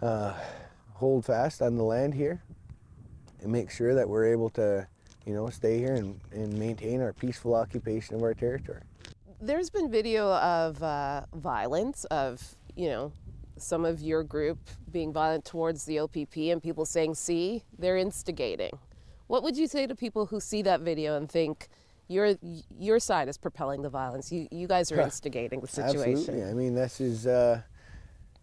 uh, 0.02 0.34
hold 0.94 1.24
fast 1.24 1.62
on 1.62 1.76
the 1.76 1.84
land 1.84 2.14
here 2.14 2.42
and 3.40 3.50
make 3.50 3.70
sure 3.70 3.94
that 3.94 4.08
we're 4.08 4.26
able 4.26 4.50
to 4.50 4.86
you 5.26 5.34
know 5.34 5.48
stay 5.48 5.78
here 5.78 5.94
and, 5.94 6.20
and 6.32 6.52
maintain 6.58 7.00
our 7.00 7.12
peaceful 7.12 7.54
occupation 7.54 8.16
of 8.16 8.22
our 8.22 8.34
territory. 8.34 8.82
There's 9.40 9.68
been 9.68 9.90
video 9.90 10.32
of 10.32 10.82
uh, 10.82 11.26
violence, 11.34 12.04
of, 12.06 12.56
you 12.76 12.88
know, 12.88 13.12
some 13.56 13.84
of 13.84 14.00
your 14.00 14.22
group 14.22 14.58
being 14.90 15.12
violent 15.12 15.44
towards 15.44 15.84
the 15.84 15.98
OPP 16.00 16.36
and 16.36 16.62
people 16.62 16.84
saying, 16.84 17.14
see, 17.14 17.62
they're 17.78 17.96
instigating. 17.96 18.78
What 19.26 19.42
would 19.42 19.56
you 19.56 19.66
say 19.66 19.86
to 19.86 19.94
people 19.94 20.26
who 20.26 20.40
see 20.40 20.62
that 20.62 20.80
video 20.80 21.16
and 21.16 21.30
think 21.30 21.68
your, 22.08 22.34
your 22.78 22.98
side 22.98 23.28
is 23.28 23.38
propelling 23.38 23.82
the 23.82 23.88
violence? 23.88 24.30
You, 24.32 24.48
you 24.50 24.66
guys 24.66 24.90
are 24.92 25.00
instigating 25.02 25.60
the 25.60 25.68
situation. 25.68 26.10
Absolutely. 26.12 26.44
I 26.44 26.52
mean, 26.54 26.74
this 26.74 27.00
is, 27.00 27.26
uh, 27.26 27.62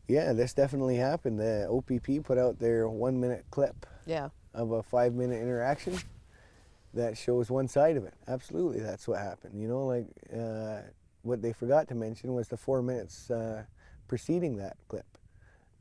yeah, 0.07 0.33
this 0.33 0.53
definitely 0.53 0.95
happened. 0.95 1.39
The 1.39 1.67
OPP 1.69 2.25
put 2.25 2.37
out 2.37 2.59
their 2.59 2.87
one 2.87 3.19
minute 3.19 3.45
clip 3.51 3.85
Yeah. 4.05 4.29
of 4.53 4.71
a 4.71 4.81
five 4.81 5.13
minute 5.13 5.41
interaction 5.41 5.97
that 6.93 7.17
shows 7.17 7.49
one 7.49 7.67
side 7.67 7.95
of 7.97 8.05
it. 8.05 8.13
Absolutely, 8.27 8.79
that's 8.81 9.07
what 9.07 9.19
happened. 9.19 9.61
You 9.61 9.67
know, 9.67 9.85
like 9.85 10.07
uh, 10.35 10.81
what 11.21 11.41
they 11.41 11.53
forgot 11.53 11.87
to 11.89 11.95
mention 11.95 12.33
was 12.33 12.47
the 12.47 12.57
four 12.57 12.81
minutes 12.81 13.29
uh, 13.31 13.63
preceding 14.11 14.57
that 14.57 14.75
clip, 14.89 15.05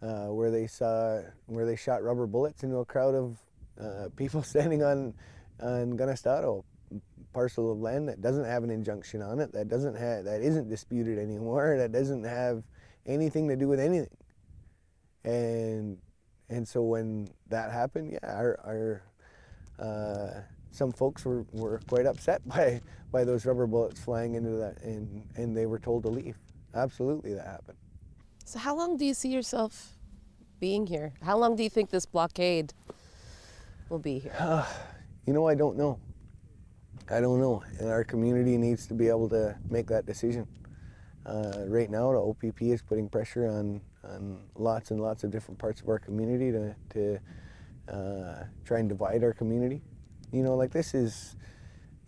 uh, 0.02 0.26
where 0.26 0.52
they 0.52 0.64
saw 0.64 1.20
where 1.46 1.66
they 1.66 1.74
shot 1.74 2.00
rubber 2.00 2.28
bullets 2.28 2.62
into 2.62 2.76
a 2.76 2.84
crowd 2.84 3.12
of 3.12 3.36
uh, 3.80 4.08
people 4.16 4.40
standing 4.40 4.84
on 4.84 5.12
on 5.60 5.98
Kanonhstaton, 5.98 6.62
parcel 7.32 7.72
of 7.72 7.80
land 7.80 8.08
that 8.08 8.20
doesn't 8.20 8.44
have 8.44 8.62
an 8.62 8.70
injunction 8.70 9.20
on 9.20 9.40
it, 9.40 9.50
that 9.50 9.66
doesn't 9.66 9.96
have 9.96 10.26
that 10.26 10.42
isn't 10.42 10.68
disputed 10.68 11.18
anymore, 11.18 11.76
that 11.78 11.90
doesn't 11.90 12.22
have 12.22 12.62
anything 13.04 13.48
to 13.48 13.56
do 13.56 13.66
with 13.66 13.80
anything. 13.80 14.16
And 15.24 15.98
and 16.48 16.68
so 16.68 16.82
when 16.82 17.26
that 17.48 17.72
happened, 17.72 18.12
yeah, 18.12 18.32
our 18.32 19.02
our 19.80 19.84
uh, 19.84 20.42
some 20.70 20.92
folks 20.92 21.24
were, 21.24 21.44
were 21.50 21.80
quite 21.88 22.06
upset 22.06 22.46
by, 22.48 22.80
by 23.10 23.24
those 23.24 23.44
rubber 23.44 23.66
bullets 23.66 23.98
flying 23.98 24.36
into 24.36 24.50
that, 24.50 24.80
and, 24.82 25.26
and 25.34 25.56
they 25.56 25.66
were 25.66 25.80
told 25.80 26.04
to 26.04 26.08
leave. 26.08 26.36
Absolutely, 26.76 27.34
that 27.34 27.44
happened. 27.44 27.76
So, 28.50 28.58
how 28.58 28.74
long 28.74 28.96
do 28.96 29.04
you 29.04 29.14
see 29.14 29.28
yourself 29.28 29.92
being 30.58 30.84
here? 30.84 31.12
How 31.22 31.38
long 31.38 31.54
do 31.54 31.62
you 31.62 31.70
think 31.70 31.88
this 31.88 32.04
blockade 32.04 32.74
will 33.88 34.00
be 34.00 34.18
here? 34.18 34.34
Uh, 34.36 34.66
you 35.26 35.32
know, 35.32 35.46
I 35.46 35.54
don't 35.54 35.76
know. 35.76 36.00
I 37.08 37.20
don't 37.20 37.38
know. 37.38 37.62
And 37.78 37.88
our 37.88 38.02
community 38.02 38.58
needs 38.58 38.88
to 38.88 38.94
be 38.94 39.06
able 39.06 39.28
to 39.28 39.56
make 39.70 39.86
that 39.86 40.04
decision. 40.04 40.48
Uh, 41.24 41.62
right 41.68 41.88
now, 41.88 42.10
the 42.10 42.18
OPP 42.18 42.62
is 42.62 42.82
putting 42.82 43.08
pressure 43.08 43.46
on, 43.46 43.80
on 44.02 44.40
lots 44.56 44.90
and 44.90 45.00
lots 45.00 45.22
of 45.22 45.30
different 45.30 45.56
parts 45.56 45.80
of 45.80 45.88
our 45.88 46.00
community 46.00 46.50
to, 46.50 46.74
to 46.94 47.20
uh, 47.88 48.44
try 48.64 48.80
and 48.80 48.88
divide 48.88 49.22
our 49.22 49.32
community. 49.32 49.80
You 50.32 50.42
know, 50.42 50.56
like 50.56 50.72
this 50.72 50.92
is, 50.92 51.36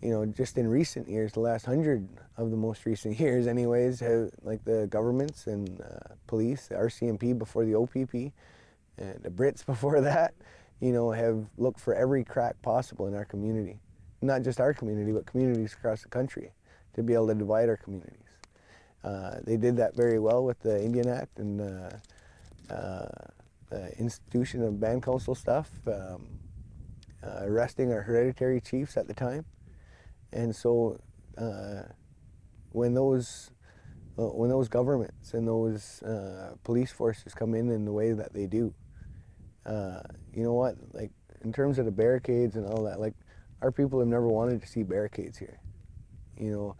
you 0.03 0.09
know, 0.09 0.25
just 0.25 0.57
in 0.57 0.67
recent 0.67 1.07
years, 1.07 1.31
the 1.31 1.39
last 1.39 1.65
hundred 1.65 2.09
of 2.35 2.51
the 2.51 2.57
most 2.57 2.85
recent 2.85 3.17
years, 3.19 3.47
anyways, 3.47 4.01
have 4.01 4.31
like 4.43 4.63
the 4.65 4.85
governments 4.87 5.47
and 5.47 5.79
uh, 5.81 6.13
police, 6.27 6.67
the 6.67 6.75
RCMP 6.75 7.37
before 7.37 7.63
the 7.63 7.75
OPP, 7.75 8.33
and 8.97 9.23
the 9.23 9.29
Brits 9.29 9.65
before 9.73 10.01
that, 10.01 10.33
you 10.81 10.91
know, 10.91 11.11
have 11.11 11.45
looked 11.57 11.79
for 11.79 11.95
every 11.95 12.25
crack 12.25 12.61
possible 12.61 13.07
in 13.07 13.15
our 13.15 13.23
community. 13.23 13.79
Not 14.21 14.41
just 14.41 14.59
our 14.59 14.73
community, 14.73 15.13
but 15.13 15.25
communities 15.25 15.73
across 15.73 16.01
the 16.01 16.09
country 16.09 16.51
to 16.95 17.03
be 17.03 17.13
able 17.13 17.27
to 17.27 17.35
divide 17.35 17.69
our 17.69 17.77
communities. 17.77 18.19
Uh, 19.03 19.37
they 19.43 19.57
did 19.57 19.77
that 19.77 19.95
very 19.95 20.19
well 20.19 20.43
with 20.43 20.59
the 20.61 20.83
Indian 20.83 21.09
Act 21.09 21.39
and 21.39 21.61
uh, 21.61 22.73
uh, 22.73 23.07
the 23.69 23.97
institution 23.97 24.63
of 24.63 24.79
band 24.79 25.03
council 25.03 25.35
stuff, 25.35 25.69
um, 25.87 26.27
uh, 27.21 27.41
arresting 27.43 27.91
our 27.91 28.01
hereditary 28.01 28.59
chiefs 28.61 28.95
at 28.97 29.07
the 29.07 29.13
time. 29.13 29.45
And 30.33 30.55
so 30.55 30.99
uh, 31.37 31.83
when 32.71 32.93
those 32.93 33.51
uh, 34.17 34.23
when 34.23 34.49
those 34.49 34.67
governments 34.67 35.33
and 35.33 35.47
those 35.47 36.03
police 36.63 36.91
forces 36.91 37.33
come 37.33 37.55
in 37.55 37.69
in 37.69 37.85
the 37.85 37.91
way 37.91 38.13
that 38.13 38.33
they 38.33 38.47
do, 38.47 38.73
you 39.65 40.43
know 40.43 40.53
what? 40.53 40.75
Like 40.91 41.11
in 41.43 41.51
terms 41.53 41.79
of 41.79 41.85
the 41.85 41.91
barricades 41.91 42.55
and 42.55 42.65
all 42.65 42.83
that, 42.83 42.99
like 42.99 43.13
our 43.61 43.71
people 43.71 43.99
have 43.99 44.07
never 44.07 44.27
wanted 44.27 44.61
to 44.61 44.67
see 44.67 44.83
barricades 44.83 45.37
here. 45.37 45.59
You 46.37 46.51
know, 46.51 46.75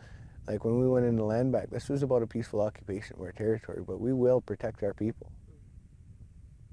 like 0.48 0.66
when 0.66 0.80
we 0.80 0.88
went 0.88 1.06
into 1.06 1.24
land 1.24 1.52
back, 1.52 1.70
this 1.70 1.90
was 1.90 2.04
about 2.04 2.24
a 2.24 2.28
peaceful 2.28 2.62
occupation 2.62 3.16
of 3.16 3.22
our 3.22 3.32
territory, 3.32 3.84
but 3.86 4.00
we 4.00 4.14
will 4.14 4.42
protect 4.42 4.84
our 4.84 4.94
people. 4.94 5.32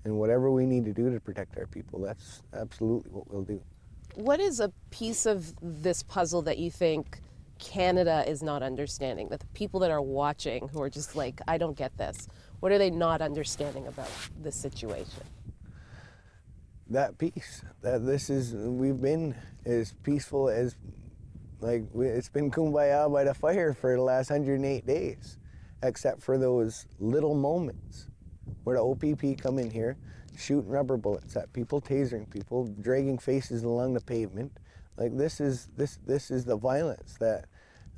And 0.05 0.17
whatever 0.17 0.51
we 0.51 0.65
need 0.65 0.87
to 0.87 0.95
do 0.95 1.11
to 1.11 1.21
protect 1.21 1.59
our 1.59 1.67
people, 1.67 2.01
that's 2.01 2.43
absolutely 2.55 3.11
what 3.11 3.31
we'll 3.31 3.43
do. 3.45 3.63
What 4.15 4.41
is 4.41 4.61
a 4.61 4.73
piece 4.91 5.27
of 5.27 5.55
this 5.63 6.03
puzzle 6.03 6.43
that 6.43 6.59
you 6.59 6.71
think 6.71 7.21
Canada 7.59 8.25
is 8.27 8.43
not 8.43 8.63
understanding? 8.63 9.29
That 9.29 9.41
the 9.41 9.47
people 9.49 9.81
that 9.81 9.91
are 9.91 10.03
watching 10.03 10.69
who 10.69 10.83
are 10.83 10.91
just 10.91 11.15
like, 11.15 11.41
I 11.47 11.59
don't 11.59 11.77
get 11.77 11.97
this, 11.97 12.29
what 12.61 12.73
are 12.73 12.79
they 12.79 12.91
not 12.91 13.23
understanding 13.23 13.87
about 13.87 14.11
this 14.43 14.57
situation? 14.57 15.23
That 16.89 17.19
peace. 17.19 17.63
That 17.83 18.05
this 18.05 18.31
is, 18.31 18.55
we've 18.55 19.01
been 19.01 19.35
as 19.65 19.95
peaceful 20.03 20.49
as 20.49 20.77
like 21.61 21.85
it's 21.95 22.29
been 22.29 22.51
kumbaya 22.51 23.13
by 23.13 23.25
the 23.25 23.35
fire 23.35 23.75
for 23.75 23.95
the 23.95 24.03
last 24.03 24.31
108 24.31 24.87
days, 24.87 25.39
except 25.83 26.23
for 26.23 26.39
those 26.39 26.87
little 26.99 27.35
moments 27.35 28.09
where 28.65 28.77
the 28.77 28.83
OPP 28.83 29.41
come 29.41 29.59
in 29.59 29.71
here, 29.71 29.97
shooting 30.41 30.71
rubber 30.71 30.97
bullets 30.97 31.37
at 31.37 31.53
people, 31.53 31.81
tasering 31.81 32.29
people, 32.31 32.67
dragging 32.81 33.19
faces 33.19 33.63
along 33.63 33.95
the 33.95 34.01
pavement. 34.01 34.53
Like 34.97 35.17
this 35.17 35.41
is 35.41 35.69
this 35.77 35.99
this 36.07 36.31
is 36.31 36.45
the 36.45 36.57
violence 36.57 37.17
that 37.21 37.47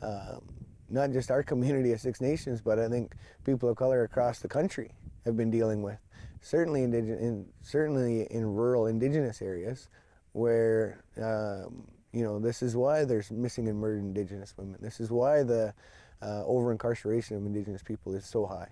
um, 0.03 0.43
not 0.89 1.11
just 1.13 1.31
our 1.31 1.43
community 1.43 1.93
of 1.93 2.01
Six 2.01 2.21
Nations, 2.21 2.61
but 2.61 2.79
I 2.79 2.89
think 2.89 3.15
people 3.45 3.69
of 3.69 3.77
color 3.77 4.05
across 4.05 4.41
the 4.41 4.49
country 4.49 4.93
have 5.25 5.37
been 5.37 5.51
dealing 5.51 5.83
with. 5.83 5.99
Certainly, 6.41 6.83
in, 6.83 7.47
certainly 7.63 8.27
in 8.31 8.45
rural 8.45 8.87
indigenous 8.87 9.41
areas, 9.41 9.89
where 10.33 11.05
um, 11.17 11.87
you 12.13 12.23
know, 12.23 12.39
this 12.39 12.63
is 12.63 12.77
why 12.77 13.05
there's 13.05 13.31
missing 13.31 13.69
and 13.69 13.79
murdered 13.79 14.03
Indigenous 14.03 14.55
women. 14.57 14.77
This 14.81 15.01
is 15.01 15.11
why 15.11 15.43
the 15.43 15.73
uh, 16.21 16.45
over 16.45 16.71
incarceration 16.71 17.37
of 17.37 17.47
Indigenous 17.47 17.83
people 17.83 18.15
is 18.15 18.27
so 18.27 18.47
high. 18.47 18.69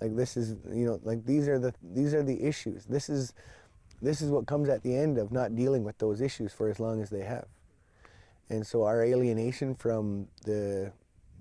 Like 0.00 0.16
this 0.16 0.36
is, 0.36 0.56
you 0.72 0.86
know, 0.86 1.00
like 1.02 1.24
these 1.24 1.48
are 1.48 1.58
the 1.58 1.74
these 1.82 2.14
are 2.14 2.22
the 2.22 2.42
issues. 2.42 2.84
This 2.86 3.08
is 3.08 3.32
this 4.02 4.22
is 4.22 4.30
what 4.30 4.46
comes 4.46 4.68
at 4.68 4.82
the 4.82 4.96
end 4.96 5.18
of 5.18 5.30
not 5.30 5.54
dealing 5.54 5.84
with 5.84 5.98
those 5.98 6.20
issues 6.20 6.52
for 6.52 6.70
as 6.70 6.80
long 6.80 7.02
as 7.02 7.10
they 7.10 7.22
have. 7.22 7.46
And 8.48 8.66
so 8.66 8.84
our 8.84 9.04
alienation 9.04 9.74
from 9.74 10.28
the 10.44 10.92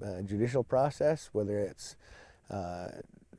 uh, 0.03 0.21
judicial 0.21 0.63
process, 0.63 1.29
whether 1.31 1.59
it's 1.59 1.95
uh, 2.49 2.89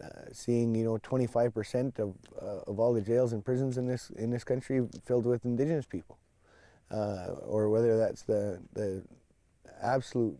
uh 0.02 0.08
seeing 0.32 0.74
you 0.74 0.84
know 0.84 0.96
25% 0.98 1.98
of, 1.98 2.14
uh, 2.40 2.70
of 2.70 2.80
all 2.80 2.94
the 2.94 3.02
jails 3.02 3.32
and 3.34 3.44
prisons 3.44 3.76
in 3.76 3.86
this 3.86 4.10
in 4.10 4.30
this 4.30 4.44
country 4.44 4.86
filled 5.04 5.26
with 5.26 5.44
indigenous 5.44 5.84
people 5.84 6.16
uh, 6.90 7.34
or 7.46 7.68
whether 7.68 7.98
that's 7.98 8.22
the 8.22 8.60
the 8.72 9.02
absolute 9.82 10.38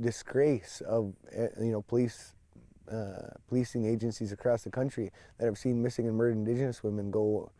disgrace 0.00 0.80
of 0.82 1.14
eh, 1.32 1.48
you 1.60 1.72
know 1.72 1.82
police 1.82 2.34
uh, 2.90 3.28
policing 3.48 3.86
agencies 3.86 4.32
across 4.32 4.64
the 4.64 4.70
country 4.70 5.10
that 5.38 5.46
have 5.46 5.58
seen 5.58 5.82
missing 5.82 6.06
and 6.06 6.16
murdered 6.16 6.36
Indigenous 6.36 6.82
women 6.82 7.10
go 7.10 7.50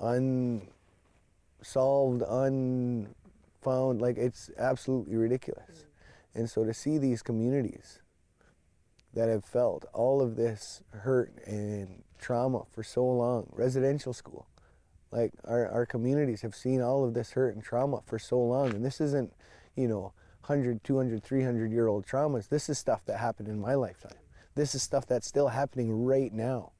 unsolved, 0.00 2.22
unfound. 2.28 4.00
Like 4.00 4.16
it's 4.16 4.50
absolutely 4.58 5.16
ridiculous. 5.16 5.84
And 6.34 6.48
so 6.48 6.64
to 6.64 6.72
see 6.72 6.98
these 6.98 7.22
communities 7.22 8.00
that 9.14 9.28
have 9.28 9.44
felt 9.44 9.84
all 9.92 10.22
of 10.22 10.36
this 10.36 10.82
hurt 10.90 11.32
and 11.46 12.02
trauma 12.18 12.64
for 12.70 12.82
so 12.82 13.04
long, 13.04 13.48
residential 13.52 14.12
school, 14.12 14.46
like 15.10 15.32
our, 15.44 15.68
our 15.68 15.86
communities 15.86 16.42
have 16.42 16.54
seen 16.54 16.82
all 16.82 17.04
of 17.04 17.14
this 17.14 17.32
hurt 17.32 17.54
and 17.54 17.64
trauma 17.64 18.00
for 18.06 18.18
so 18.18 18.38
long 18.38 18.74
and 18.74 18.84
this 18.84 19.00
isn't 19.00 19.32
you 19.76 19.88
know 19.88 20.12
100 20.46 20.82
200 20.84 21.22
300 21.22 21.70
year 21.70 21.86
old 21.86 22.06
traumas 22.06 22.48
this 22.48 22.68
is 22.68 22.78
stuff 22.78 23.04
that 23.06 23.18
happened 23.18 23.48
in 23.48 23.60
my 23.60 23.74
lifetime 23.74 24.12
this 24.58 24.74
is 24.74 24.82
stuff 24.82 25.06
that's 25.06 25.26
still 25.26 25.48
happening 25.48 26.04
right 26.04 26.32
now. 26.32 26.72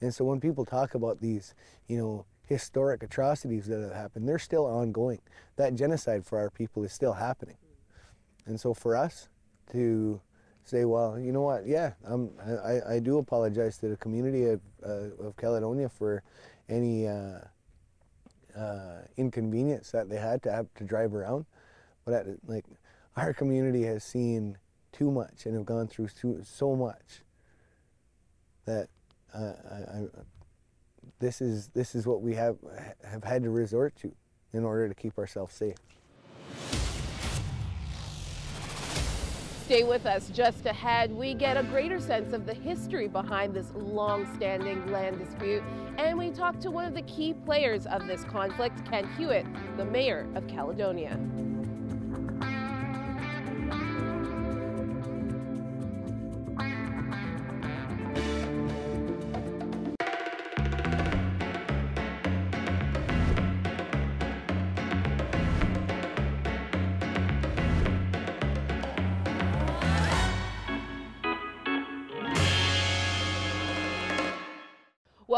And 0.00 0.14
so 0.14 0.24
when 0.24 0.40
people 0.40 0.64
talk 0.64 0.94
about 0.94 1.20
these 1.20 1.54
you 1.88 1.98
know 1.98 2.26
historic 2.46 3.02
atrocities 3.02 3.66
that 3.66 3.80
have 3.80 3.92
happened 3.92 4.28
they're 4.28 4.38
still 4.38 4.66
ongoing. 4.66 5.20
That 5.56 5.74
genocide 5.74 6.24
for 6.26 6.38
our 6.38 6.50
people 6.50 6.82
is 6.84 6.92
still 6.92 7.12
happening. 7.12 7.56
And 8.46 8.58
so 8.58 8.74
for 8.74 8.96
us 8.96 9.28
to 9.72 10.20
say 10.64 10.84
well 10.84 11.18
you 11.18 11.32
know 11.32 11.42
what? 11.42 11.66
Yeah 11.66 11.92
I'm, 12.04 12.30
I, 12.64 12.94
I 12.94 12.98
do 12.98 13.18
apologize 13.18 13.76
to 13.78 13.88
the 13.88 13.96
community 13.96 14.46
of, 14.46 14.60
uh, 14.84 15.26
of 15.26 15.36
caledonia 15.36 15.88
for 15.88 16.22
any 16.68 17.06
uh, 17.06 17.40
uh, 18.56 19.02
inconvenience 19.16 19.90
that 19.90 20.08
they 20.08 20.16
had 20.16 20.42
to 20.44 20.50
have 20.50 20.72
to 20.76 20.84
drive 20.84 21.14
around. 21.14 21.44
But 22.04 22.14
at, 22.14 22.26
like 22.46 22.64
our 23.16 23.32
community 23.32 23.82
has 23.84 24.02
seen 24.04 24.56
too 24.92 25.10
much 25.10 25.46
and 25.46 25.54
have 25.54 25.66
gone 25.66 25.88
through 25.88 26.08
too, 26.08 26.40
so 26.44 26.74
much 26.76 27.22
that 28.64 28.88
uh, 29.34 29.52
I, 29.70 29.98
I, 29.98 30.04
this 31.18 31.40
is 31.40 31.68
this 31.68 31.94
is 31.94 32.06
what 32.06 32.22
we 32.22 32.34
have 32.34 32.56
have 33.04 33.24
had 33.24 33.42
to 33.42 33.50
resort 33.50 33.96
to 33.96 34.14
in 34.52 34.64
order 34.64 34.88
to 34.88 34.94
keep 34.94 35.18
ourselves 35.18 35.54
safe. 35.54 35.76
Stay 39.64 39.84
with 39.84 40.04
us. 40.04 40.30
Just 40.30 40.66
ahead, 40.66 41.12
we 41.12 41.32
get 41.32 41.56
a 41.56 41.62
greater 41.62 42.00
sense 42.00 42.32
of 42.32 42.44
the 42.44 42.54
history 42.54 43.06
behind 43.06 43.54
this 43.54 43.70
long-standing 43.76 44.90
land 44.90 45.20
dispute, 45.20 45.62
and 45.96 46.18
we 46.18 46.30
talk 46.30 46.58
to 46.58 46.72
one 46.72 46.86
of 46.86 46.94
the 46.94 47.02
key 47.02 47.34
players 47.34 47.86
of 47.86 48.08
this 48.08 48.24
conflict, 48.24 48.84
Ken 48.90 49.08
Hewitt, 49.16 49.46
the 49.76 49.84
mayor 49.84 50.26
of 50.34 50.48
Caledonia. 50.48 51.16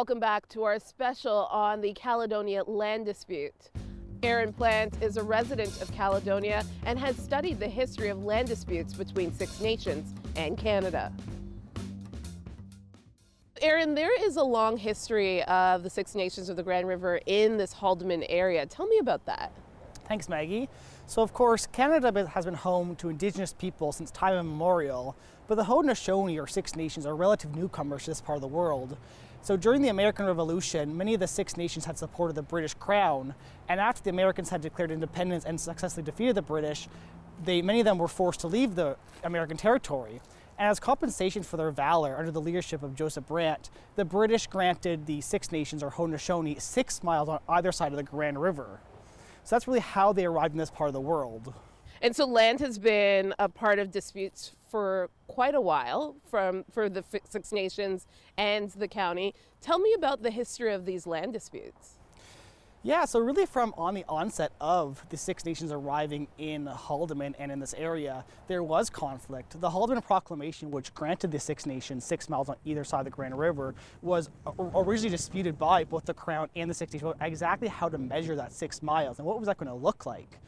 Welcome 0.03 0.19
back 0.19 0.49
to 0.49 0.65
our 0.65 0.81
special 0.81 1.47
on 1.53 1.81
the 1.81 1.93
Caledonia 1.93 2.65
land 2.65 3.07
dispute. 3.07 3.71
Aaron 4.25 4.53
Plant 4.53 5.01
is 5.01 5.17
a 5.17 5.23
resident 5.23 5.81
of 5.81 5.93
Caledonia 5.93 6.65
and 6.85 6.99
has 6.99 7.15
studied 7.17 7.61
the 7.61 7.69
history 7.69 8.09
of 8.09 8.25
land 8.25 8.49
disputes 8.49 8.95
between 8.95 9.33
Six 9.33 9.61
Nations 9.61 10.13
and 10.35 10.59
Canada. 10.59 11.13
Aaron, 13.61 13.95
there 13.95 14.11
is 14.27 14.39
a 14.39 14.43
long 14.43 14.77
history 14.77 15.45
of 15.45 15.85
the 15.85 15.91
Six 15.91 16.17
Nations 16.17 16.49
of 16.49 16.57
the 16.57 16.65
Grand 16.65 16.89
River 16.89 17.21
in 17.27 17.57
this 17.57 17.73
Haldimand 17.73 18.27
area. 18.29 18.67
Tell 18.67 18.89
me 18.89 18.99
about 18.99 19.25
that. 19.27 19.53
Thanks, 20.09 20.29
Maggie. 20.29 20.69
So, 21.07 21.23
of 21.23 21.33
course, 21.33 21.69
Canada 21.69 22.27
has 22.27 22.45
been 22.45 22.55
home 22.55 22.97
to 22.97 23.09
Indigenous 23.09 23.53
people 23.53 23.93
since 23.93 24.11
time 24.11 24.35
immemorial, 24.35 25.15
but 25.47 25.55
the 25.55 25.65
Haudenosaunee, 25.65 26.43
or 26.43 26.49
Six 26.49 26.75
Nations, 26.75 27.07
are 27.07 27.15
relative 27.15 27.55
newcomers 27.55 28.03
to 28.07 28.11
this 28.11 28.21
part 28.21 28.35
of 28.35 28.43
the 28.43 28.49
world. 28.49 28.97
So 29.45 29.57
during 29.57 29.83
the 29.83 29.89
American 29.89 30.25
Revolution, 30.25 30.97
many 30.97 31.15
of 31.15 31.21
the 31.21 31.27
Six 31.27 31.57
Nations 31.57 31.85
had 31.85 31.99
supported 31.99 32.37
the 32.37 32.43
British 32.43 32.75
Crown, 32.75 33.35
and 33.69 33.81
after 33.81 34.01
the 34.01 34.11
Americans 34.11 34.51
had 34.51 34.61
declared 34.61 34.93
independence 34.93 35.45
and 35.45 35.61
successfully 35.61 36.05
defeated 36.05 36.37
the 36.37 36.43
British, 36.43 36.89
they, 37.45 37.61
many 37.61 37.81
of 37.81 37.85
them 37.85 37.99
were 37.99 38.07
forced 38.07 38.39
to 38.41 38.47
leave 38.47 38.77
the 38.77 38.97
American 39.25 39.57
territory. 39.57 40.21
And 40.61 40.69
as 40.69 40.79
compensation 40.79 41.43
for 41.43 41.57
their 41.57 41.73
valor 41.73 42.17
under 42.17 42.31
the 42.31 42.41
leadership 42.41 42.85
of 42.85 42.95
Joseph 42.95 43.27
Brant, 43.27 43.69
the 43.97 44.05
British 44.05 44.47
granted 44.47 45.07
the 45.07 45.21
Six 45.21 45.51
Nations, 45.51 45.83
or 45.83 45.91
Haudenosaunee, 45.91 46.61
six 46.61 47.03
miles 47.03 47.29
on 47.29 47.41
either 47.49 47.73
side 47.73 47.91
of 47.91 47.97
the 47.97 48.05
Grand 48.05 48.41
River. 48.41 48.79
So 49.43 49.57
that's 49.57 49.67
really 49.67 49.81
how 49.81 50.13
they 50.13 50.25
arrived 50.25 50.55
in 50.55 50.59
this 50.59 50.71
part 50.71 50.87
of 50.87 50.95
the 50.95 51.01
world. 51.01 51.53
And 52.03 52.17
so 52.17 52.27
land 52.27 52.59
has 52.59 52.81
been 52.81 53.33
a 53.39 53.49
part 53.49 53.79
of 53.79 53.93
disputes 53.93 54.51
for 54.69 55.09
quite 55.29 55.55
a 55.55 55.61
while 55.61 56.17
from 56.29 56.65
for 56.73 56.89
the 56.89 57.05
Six 57.29 57.53
Nations 57.53 58.09
and 58.37 58.71
the 58.71 58.89
county. 58.89 59.35
Tell 59.61 59.79
me 59.79 59.95
about 59.95 60.23
the 60.23 60.31
history 60.31 60.75
of 60.75 60.85
these 60.85 61.07
land 61.07 61.33
disputes. 61.33 61.99
Yeah, 62.85 63.05
so 63.05 63.21
really 63.21 63.47
from 63.47 63.73
on 63.79 63.95
the 63.95 64.05
onset 64.09 64.51
of 64.61 65.07
the 65.11 65.17
Six 65.17 65.45
Nations 65.45 65.71
arriving 65.71 66.27
in 66.39 66.67
Haldimand 66.67 67.37
and 67.39 67.53
in 67.53 67.61
this 67.61 67.75
area, 67.75 68.25
there 68.49 68.65
was 68.65 68.91
conflict. 68.91 69.61
The 69.61 69.71
Haldimand 69.71 70.05
Proclamation, 70.05 70.73
which 70.73 70.93
granted 70.93 71.31
the 71.31 71.39
Six 71.39 71.65
Nations 71.65 72.05
six 72.05 72.29
miles 72.29 72.49
on 72.49 72.57
either 72.65 72.83
side 72.83 72.99
of 72.99 73.05
the 73.05 73.13
Grand 73.13 73.39
River, 73.39 73.77
was 74.01 74.31
originally 74.59 75.11
disputed 75.11 75.61
by 75.61 75.85
both 75.85 76.07
the 76.07 76.15
Crown 76.15 76.49
and 76.57 76.69
the 76.69 76.75
Six 76.75 76.93
Nations 76.93 77.15
exactly 77.21 77.69
how 77.69 77.89
to 77.89 77.99
measure 77.99 78.35
that 78.35 78.53
six 78.53 78.83
miles 78.83 79.21
and 79.21 79.29
what 79.29 79.39
was 79.39 79.47
that 79.47 79.59
going 79.59 79.69
to 79.69 79.77
look 79.77 80.05
like. 80.05 80.41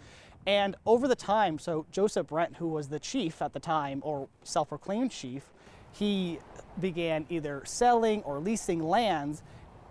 And 0.47 0.77
over 0.85 1.09
the 1.09 1.17
time, 1.17 1.59
so 1.59 1.87
Joseph 1.91 2.27
Brant, 2.27 2.57
who 2.57 2.69
was 2.69 2.89
the 2.89 2.99
chief 2.99 3.41
at 3.41 3.53
the 3.53 3.61
time, 3.61 4.01
or 4.05 4.29
self 4.43 4.69
proclaimed 4.69 5.11
chief, 5.11 5.45
he 5.93 6.39
began 6.81 7.25
either 7.31 7.63
selling 7.65 8.23
or 8.25 8.39
leasing 8.41 8.83
lands 8.83 9.43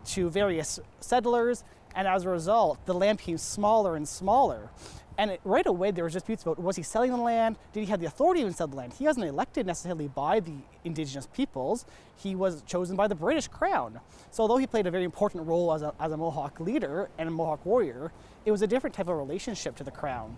to 0.06 0.30
various 0.30 0.80
settlers, 1.00 1.64
and 1.96 2.08
as 2.08 2.26
a 2.26 2.30
result, 2.30 2.86
the 2.86 2.94
land 2.94 3.20
became 3.20 3.38
smaller 3.38 3.96
and 3.96 4.08
smaller. 4.08 4.70
And 5.18 5.32
it, 5.32 5.42
right 5.44 5.66
away, 5.66 5.92
there 5.92 6.04
was 6.04 6.14
disputes 6.14 6.44
about 6.44 6.60
was 6.60 6.76
he 6.76 6.84
selling 6.84 7.12
the 7.12 7.18
land? 7.18 7.58
Did 7.72 7.82
he 7.82 7.86
have 7.88 8.00
the 8.00 8.08
authority 8.08 8.44
to 8.44 8.52
sell 8.52 8.68
the 8.68 8.76
land? 8.76 8.94
He 8.94 9.06
wasn't 9.06 9.26
elected 9.26 9.66
necessarily 9.66 10.08
by 10.08 10.40
the 10.40 10.56
indigenous 10.84 11.28
peoples. 11.28 11.86
He 12.16 12.36
was 12.36 12.64
chosen 12.64 12.96
by 12.96 13.08
the 13.08 13.16
British 13.16 13.48
Crown. 13.48 14.00
So, 14.32 14.42
although 14.42 14.58
he 14.58 14.66
played 14.66 14.88
a 14.88 14.92
very 14.92 15.04
important 15.04 15.46
role 15.46 15.74
as 15.74 15.84
a, 15.84 15.94
as 16.00 16.12
a 16.12 16.18
Mohawk 16.18 16.60
leader 16.60 17.10
and 17.18 17.30
a 17.30 17.32
Mohawk 17.32 17.66
warrior, 17.66 18.12
it 18.46 18.52
was 18.52 18.62
a 18.62 18.68
different 18.68 18.96
type 18.96 19.08
of 19.08 19.18
relationship 19.18 19.76
to 19.78 19.84
the 19.84 19.92
Crown. 19.92 20.36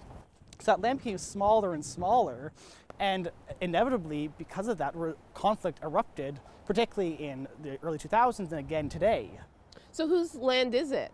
So 0.60 0.72
that 0.72 0.82
land 0.82 1.00
became 1.00 1.18
smaller 1.18 1.74
and 1.74 1.84
smaller, 1.84 2.52
and 3.00 3.30
inevitably, 3.62 4.30
because 4.38 4.68
of 4.68 4.78
that, 4.78 4.96
conflict 5.34 5.80
erupted, 5.84 6.40
particularly 6.66 7.16
in 7.16 7.48
the 7.62 7.78
early 7.84 7.98
2000s 7.98 8.40
and 8.40 8.54
again 8.54 8.90
today. 8.90 9.30
So, 9.92 10.08
whose 10.08 10.36
land 10.36 10.74
is 10.76 10.92
it? 10.92 11.12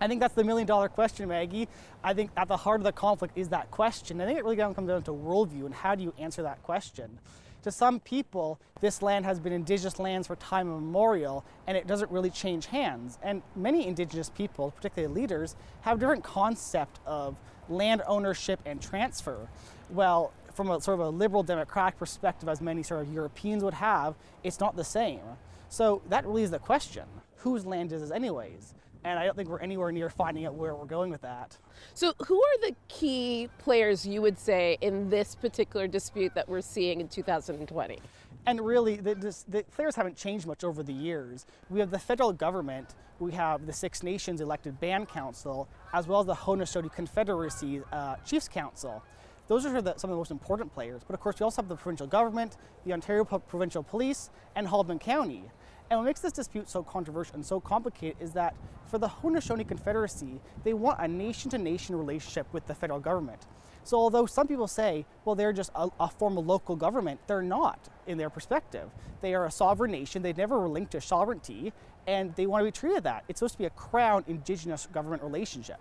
I 0.00 0.06
think 0.06 0.20
that's 0.20 0.34
the 0.34 0.44
million 0.44 0.66
dollar 0.66 0.88
question, 0.88 1.28
Maggie. 1.28 1.68
I 2.04 2.14
think 2.14 2.30
at 2.36 2.48
the 2.48 2.56
heart 2.56 2.80
of 2.80 2.84
the 2.84 2.92
conflict 2.92 3.36
is 3.36 3.48
that 3.48 3.70
question. 3.70 4.20
I 4.20 4.26
think 4.26 4.38
it 4.38 4.44
really 4.44 4.56
comes 4.56 4.88
down 4.88 5.02
to 5.02 5.10
worldview 5.12 5.66
and 5.66 5.74
how 5.74 5.94
do 5.94 6.02
you 6.02 6.14
answer 6.18 6.42
that 6.42 6.62
question. 6.62 7.18
To 7.64 7.72
some 7.72 7.98
people, 8.00 8.60
this 8.80 9.02
land 9.02 9.24
has 9.24 9.40
been 9.40 9.52
indigenous 9.52 9.98
lands 9.98 10.28
for 10.28 10.36
time 10.36 10.68
immemorial 10.68 11.44
and 11.66 11.76
it 11.76 11.86
doesn't 11.86 12.10
really 12.10 12.30
change 12.30 12.66
hands. 12.66 13.18
And 13.22 13.42
many 13.56 13.86
indigenous 13.86 14.30
people, 14.30 14.70
particularly 14.70 15.12
leaders, 15.12 15.56
have 15.80 15.98
different 15.98 16.22
concept 16.22 17.00
of 17.04 17.36
land 17.68 18.02
ownership 18.06 18.60
and 18.64 18.80
transfer. 18.80 19.48
Well, 19.90 20.32
from 20.54 20.70
a 20.70 20.80
sort 20.80 21.00
of 21.00 21.06
a 21.06 21.10
liberal 21.10 21.42
democratic 21.42 21.98
perspective, 21.98 22.48
as 22.48 22.60
many 22.60 22.82
sort 22.82 23.02
of 23.02 23.12
Europeans 23.12 23.64
would 23.64 23.74
have, 23.74 24.14
it's 24.44 24.60
not 24.60 24.76
the 24.76 24.84
same. 24.84 25.20
So 25.68 26.02
that 26.08 26.24
really 26.26 26.44
is 26.44 26.50
the 26.50 26.58
question. 26.58 27.04
Whose 27.38 27.66
land 27.66 27.92
is 27.92 28.02
this 28.02 28.10
anyways? 28.10 28.74
And 29.08 29.18
I 29.18 29.24
don't 29.24 29.34
think 29.34 29.48
we're 29.48 29.60
anywhere 29.60 29.90
near 29.90 30.10
finding 30.10 30.44
out 30.44 30.54
where 30.54 30.74
we're 30.74 30.84
going 30.84 31.10
with 31.10 31.22
that. 31.22 31.56
So, 31.94 32.12
who 32.26 32.36
are 32.36 32.60
the 32.60 32.76
key 32.88 33.48
players 33.58 34.06
you 34.06 34.20
would 34.20 34.38
say 34.38 34.76
in 34.82 35.08
this 35.08 35.34
particular 35.34 35.86
dispute 35.86 36.34
that 36.34 36.46
we're 36.46 36.60
seeing 36.60 37.00
in 37.00 37.08
2020? 37.08 37.98
And 38.46 38.60
really, 38.60 38.96
the, 38.96 39.14
the, 39.48 39.64
players 39.74 39.96
haven't 39.96 40.16
changed 40.16 40.46
much 40.46 40.62
over 40.62 40.82
the 40.82 40.92
years. 40.92 41.46
We 41.70 41.80
have 41.80 41.90
the 41.90 41.98
federal 41.98 42.32
government, 42.34 42.94
we 43.18 43.32
have 43.32 43.66
the 43.66 43.72
Six 43.72 44.02
Nations 44.02 44.42
elected 44.42 44.78
Band 44.78 45.08
Council, 45.08 45.68
as 45.94 46.06
well 46.06 46.20
as 46.20 46.26
the 46.26 46.34
Haudenosaunee 46.34 46.92
Confederacy 46.92 47.80
uh, 47.90 48.16
Chiefs 48.26 48.48
Council. 48.48 49.02
Those 49.48 49.64
are 49.64 49.80
the, 49.80 49.96
some 49.96 50.10
of 50.10 50.14
the 50.14 50.18
most 50.18 50.30
important 50.30 50.72
players. 50.74 51.00
But 51.06 51.14
of 51.14 51.20
course, 51.20 51.40
we 51.40 51.44
also 51.44 51.62
have 51.62 51.68
the 51.70 51.76
provincial 51.76 52.06
government, 52.06 52.58
the 52.84 52.92
Ontario 52.92 53.24
Provincial 53.24 53.82
Police, 53.82 54.28
and 54.54 54.66
Haldimand 54.66 55.00
County. 55.00 55.44
And 55.90 55.98
what 55.98 56.04
makes 56.04 56.20
this 56.20 56.32
dispute 56.32 56.68
so 56.68 56.82
controversial 56.82 57.36
and 57.36 57.44
so 57.44 57.60
complicated 57.60 58.16
is 58.20 58.32
that 58.32 58.54
for 58.90 58.98
the 58.98 59.08
Haudenosaunee 59.08 59.66
Confederacy, 59.66 60.40
they 60.64 60.74
want 60.74 61.00
a 61.00 61.08
nation 61.08 61.50
to 61.50 61.58
nation 61.58 61.96
relationship 61.96 62.46
with 62.52 62.66
the 62.66 62.74
federal 62.74 63.00
government. 63.00 63.46
So, 63.84 63.96
although 63.96 64.26
some 64.26 64.46
people 64.46 64.68
say, 64.68 65.06
well, 65.24 65.34
they're 65.34 65.52
just 65.52 65.70
a, 65.74 65.88
a, 65.98 66.08
form 66.08 66.36
of 66.36 66.46
local 66.46 66.76
government, 66.76 67.20
they're 67.26 67.40
not 67.40 67.88
in 68.06 68.18
their 68.18 68.28
perspective. 68.28 68.90
They 69.22 69.34
are 69.34 69.46
a 69.46 69.50
sovereign 69.50 69.92
nation, 69.92 70.20
they've 70.20 70.36
never 70.36 70.58
relinquish 70.58 71.06
sovereignty, 71.06 71.72
and 72.06 72.34
they 72.34 72.46
want 72.46 72.60
to 72.60 72.64
be 72.66 72.70
treated 72.70 73.04
that. 73.04 73.24
It's 73.28 73.38
supposed 73.38 73.54
to 73.54 73.58
be 73.58 73.64
a 73.64 73.70
crown 73.70 74.24
indigenous 74.26 74.86
government 74.92 75.22
relationship. 75.22 75.78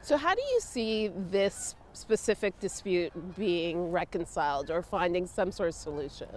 So, 0.00 0.16
how 0.16 0.34
do 0.34 0.40
you 0.40 0.60
see 0.60 1.08
this 1.08 1.74
specific 1.92 2.58
dispute 2.60 3.12
being 3.36 3.90
reconciled 3.90 4.70
or 4.70 4.80
finding 4.80 5.26
some 5.26 5.52
sort 5.52 5.68
of 5.68 5.74
solution? 5.74 6.28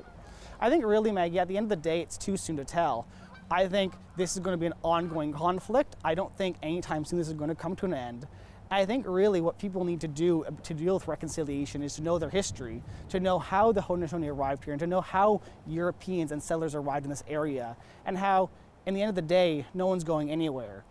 I 0.64 0.70
think 0.70 0.86
really, 0.86 1.12
Maggie, 1.12 1.40
at 1.40 1.50
the 1.50 1.58
end 1.58 1.66
of 1.66 1.70
the 1.72 1.76
day, 1.76 2.00
it's 2.00 2.18
too 2.18 2.38
soon 2.38 2.56
to 2.56 2.64
tell. 2.64 3.06
I 3.52 3.68
think 3.68 3.96
this 4.16 4.32
is 4.32 4.40
going 4.40 4.54
to 4.54 4.58
be 4.58 4.66
an 4.66 4.74
ongoing 4.82 5.34
conflict. 5.34 5.98
I 6.06 6.16
don't 6.16 6.34
think 6.38 6.56
anytime 6.64 7.04
soon 7.04 7.20
this 7.20 7.28
is 7.28 7.34
going 7.34 7.50
to 7.50 7.56
come 7.56 7.76
to 7.76 7.86
an 7.86 7.94
end. 7.94 8.28
I 8.72 8.86
think 8.86 9.06
really 9.06 9.42
what 9.42 9.60
people 9.60 9.84
need 9.84 10.00
to 10.00 10.08
do 10.08 10.46
uh, 10.46 10.52
to 10.64 10.74
deal 10.74 10.94
with 10.94 11.10
reconciliation 11.10 11.84
is 11.84 11.96
to 11.96 12.02
know 12.02 12.18
their 12.18 12.30
history, 12.30 12.82
to 13.10 13.20
know 13.20 13.40
how 13.40 13.74
the 13.74 13.82
Haudenosaunee 13.82 14.30
arrived 14.30 14.64
here, 14.64 14.72
and 14.72 14.80
to 14.80 14.88
know 14.88 15.02
how 15.02 15.42
Europeans 15.68 16.32
and 16.32 16.42
settlers 16.42 16.76
arrived 16.76 17.06
in 17.06 17.10
this 17.10 17.26
area, 17.28 17.76
and 18.06 18.18
how, 18.18 18.50
in 18.86 18.94
the 18.94 19.02
end 19.02 19.10
of 19.10 19.16
the 19.16 19.22
day, 19.22 19.66
no 19.74 19.88
one's 19.88 20.06
going 20.06 20.32
anywhere. 20.32 20.86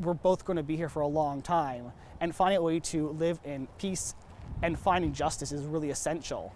We're 0.00 0.12
both 0.12 0.44
going 0.44 0.58
to 0.58 0.62
be 0.62 0.76
here 0.76 0.90
for 0.90 1.00
a 1.00 1.08
long 1.08 1.40
time, 1.40 1.92
and 2.20 2.34
finding 2.34 2.58
a 2.58 2.62
way 2.62 2.78
to 2.80 3.08
live 3.08 3.40
in 3.42 3.68
peace 3.78 4.14
and 4.62 4.78
finding 4.78 5.14
justice 5.14 5.50
is 5.50 5.62
really 5.62 5.88
essential. 5.88 6.52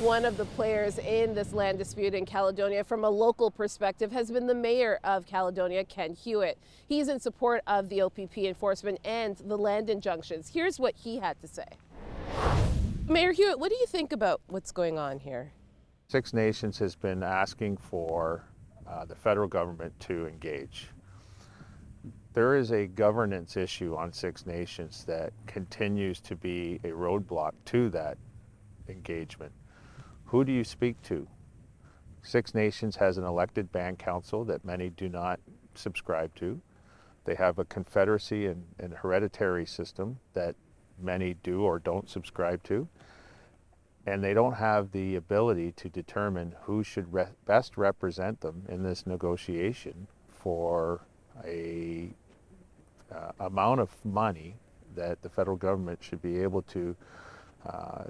One 0.00 0.24
of 0.24 0.38
the 0.38 0.46
players 0.46 0.96
in 0.96 1.34
this 1.34 1.52
land 1.52 1.76
dispute 1.76 2.14
in 2.14 2.24
Caledonia 2.24 2.84
from 2.84 3.04
a 3.04 3.10
local 3.10 3.50
perspective 3.50 4.10
has 4.12 4.30
been 4.30 4.46
the 4.46 4.54
mayor 4.54 4.98
of 5.04 5.26
Caledonia, 5.26 5.84
Ken 5.84 6.14
Hewitt. 6.14 6.56
He's 6.86 7.08
in 7.08 7.20
support 7.20 7.60
of 7.66 7.90
the 7.90 8.00
OPP 8.00 8.38
enforcement 8.38 8.98
and 9.04 9.36
the 9.36 9.58
land 9.58 9.90
injunctions. 9.90 10.52
Here's 10.54 10.80
what 10.80 10.94
he 10.96 11.18
had 11.18 11.38
to 11.42 11.46
say. 11.46 11.66
Mayor 13.08 13.32
Hewitt, 13.32 13.60
what 13.60 13.68
do 13.68 13.76
you 13.76 13.84
think 13.86 14.12
about 14.12 14.40
what's 14.46 14.72
going 14.72 14.98
on 14.98 15.18
here? 15.18 15.52
Six 16.08 16.32
Nations 16.32 16.78
has 16.78 16.96
been 16.96 17.22
asking 17.22 17.76
for 17.76 18.42
uh, 18.88 19.04
the 19.04 19.14
federal 19.14 19.48
government 19.48 19.92
to 20.00 20.26
engage. 20.26 20.88
There 22.32 22.56
is 22.56 22.72
a 22.72 22.86
governance 22.86 23.58
issue 23.58 23.96
on 23.96 24.14
Six 24.14 24.46
Nations 24.46 25.04
that 25.04 25.34
continues 25.46 26.22
to 26.22 26.36
be 26.36 26.80
a 26.84 26.88
roadblock 26.88 27.52
to 27.66 27.90
that 27.90 28.16
engagement. 28.88 29.52
Who 30.30 30.44
do 30.44 30.52
you 30.52 30.62
speak 30.62 31.02
to? 31.02 31.26
Six 32.22 32.54
Nations 32.54 32.94
has 32.96 33.18
an 33.18 33.24
elected 33.24 33.72
band 33.72 33.98
council 33.98 34.44
that 34.44 34.64
many 34.64 34.88
do 34.88 35.08
not 35.08 35.40
subscribe 35.74 36.36
to. 36.36 36.60
They 37.24 37.34
have 37.34 37.58
a 37.58 37.64
confederacy 37.64 38.46
and, 38.46 38.64
and 38.78 38.94
hereditary 38.94 39.66
system 39.66 40.20
that 40.34 40.54
many 41.02 41.34
do 41.42 41.62
or 41.62 41.80
don't 41.80 42.08
subscribe 42.08 42.62
to. 42.64 42.86
And 44.06 44.22
they 44.22 44.32
don't 44.32 44.52
have 44.52 44.92
the 44.92 45.16
ability 45.16 45.72
to 45.72 45.88
determine 45.88 46.54
who 46.62 46.84
should 46.84 47.12
re 47.12 47.24
best 47.44 47.76
represent 47.76 48.40
them 48.40 48.62
in 48.68 48.84
this 48.84 49.08
negotiation 49.08 50.06
for 50.28 51.00
a 51.44 52.08
uh, 53.12 53.32
amount 53.40 53.80
of 53.80 53.90
money 54.04 54.54
that 54.94 55.22
the 55.22 55.28
federal 55.28 55.56
government 55.56 55.98
should 56.00 56.22
be 56.22 56.40
able 56.40 56.62
to 56.62 56.94
uh, 57.66 58.04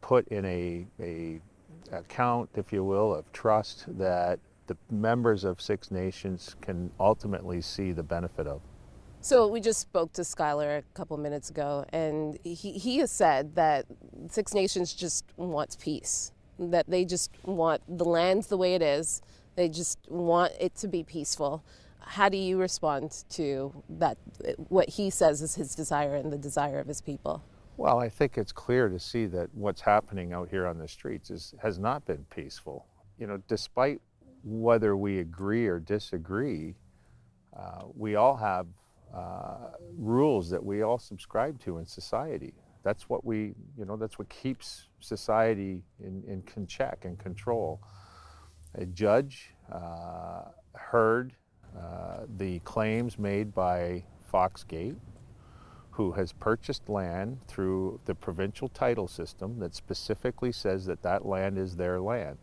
put 0.00 0.26
in 0.28 0.46
a, 0.46 0.86
a 0.98 1.38
account, 1.92 2.50
if 2.56 2.72
you 2.72 2.84
will, 2.84 3.14
of 3.14 3.30
trust 3.32 3.84
that 3.98 4.38
the 4.66 4.76
members 4.90 5.44
of 5.44 5.60
Six 5.60 5.90
Nations 5.90 6.56
can 6.60 6.90
ultimately 6.98 7.60
see 7.60 7.92
the 7.92 8.02
benefit 8.02 8.46
of. 8.46 8.60
So 9.20 9.48
we 9.48 9.60
just 9.60 9.80
spoke 9.80 10.12
to 10.14 10.22
Skyler 10.22 10.78
a 10.78 10.82
couple 10.94 11.16
minutes 11.16 11.50
ago, 11.50 11.84
and 11.92 12.38
he, 12.44 12.72
he 12.72 12.98
has 12.98 13.10
said 13.10 13.54
that 13.56 13.86
Six 14.30 14.54
Nations 14.54 14.92
just 14.92 15.24
wants 15.36 15.76
peace, 15.76 16.32
that 16.58 16.88
they 16.88 17.04
just 17.04 17.30
want 17.44 17.82
the 17.88 18.04
land 18.04 18.44
the 18.44 18.56
way 18.56 18.74
it 18.74 18.82
is. 18.82 19.22
They 19.56 19.68
just 19.68 19.98
want 20.08 20.52
it 20.60 20.74
to 20.76 20.88
be 20.88 21.02
peaceful. 21.02 21.64
How 22.00 22.28
do 22.28 22.36
you 22.36 22.56
respond 22.58 23.24
to 23.30 23.72
that? 23.88 24.16
What 24.68 24.90
he 24.90 25.10
says 25.10 25.42
is 25.42 25.56
his 25.56 25.74
desire 25.74 26.14
and 26.14 26.32
the 26.32 26.38
desire 26.38 26.78
of 26.78 26.86
his 26.86 27.00
people. 27.00 27.42
Well, 27.78 27.98
I 27.98 28.08
think 28.08 28.38
it's 28.38 28.52
clear 28.52 28.88
to 28.88 28.98
see 28.98 29.26
that 29.26 29.54
what's 29.54 29.82
happening 29.82 30.32
out 30.32 30.48
here 30.48 30.66
on 30.66 30.78
the 30.78 30.88
streets 30.88 31.30
is, 31.30 31.54
has 31.62 31.78
not 31.78 32.06
been 32.06 32.24
peaceful. 32.34 32.86
You 33.18 33.26
know, 33.26 33.42
despite 33.48 34.00
whether 34.44 34.96
we 34.96 35.18
agree 35.18 35.66
or 35.66 35.78
disagree, 35.78 36.74
uh, 37.54 37.82
we 37.94 38.16
all 38.16 38.36
have 38.36 38.66
uh, 39.14 39.72
rules 39.98 40.48
that 40.50 40.64
we 40.64 40.82
all 40.82 40.98
subscribe 40.98 41.60
to 41.60 41.76
in 41.78 41.86
society. 41.86 42.54
That's 42.82 43.08
what 43.10 43.24
we, 43.24 43.54
you 43.76 43.84
know, 43.84 43.96
that's 43.96 44.18
what 44.18 44.28
keeps 44.30 44.86
society 45.00 45.82
in, 46.00 46.22
in 46.56 46.66
check 46.66 47.04
and 47.04 47.18
control. 47.18 47.80
A 48.76 48.86
judge 48.86 49.50
uh, 49.70 50.44
heard 50.74 51.34
uh, 51.76 52.20
the 52.38 52.58
claims 52.60 53.18
made 53.18 53.54
by 53.54 54.04
Foxgate, 54.32 54.96
who 55.96 56.12
has 56.12 56.30
purchased 56.32 56.90
land 56.90 57.38
through 57.48 57.98
the 58.04 58.14
provincial 58.14 58.68
title 58.68 59.08
system 59.08 59.58
that 59.58 59.74
specifically 59.74 60.52
says 60.52 60.84
that 60.84 61.00
that 61.00 61.24
land 61.24 61.56
is 61.56 61.76
their 61.76 61.98
land. 61.98 62.36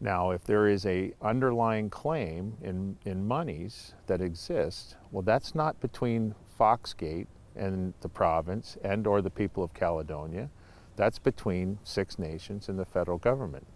Now, 0.00 0.30
if 0.30 0.42
there 0.42 0.66
is 0.66 0.86
a 0.86 1.12
underlying 1.20 1.90
claim 1.90 2.54
in, 2.62 2.96
in 3.04 3.28
monies 3.28 3.92
that 4.06 4.22
exists, 4.22 4.96
well, 5.10 5.22
that's 5.22 5.54
not 5.54 5.80
between 5.80 6.34
Foxgate 6.58 7.26
and 7.54 7.92
the 8.00 8.08
province 8.08 8.78
and 8.82 9.06
or 9.06 9.20
the 9.20 9.30
people 9.30 9.62
of 9.62 9.74
Caledonia. 9.74 10.48
That's 10.96 11.18
between 11.18 11.78
Six 11.84 12.18
Nations 12.18 12.70
and 12.70 12.78
the 12.78 12.86
federal 12.86 13.18
government. 13.18 13.66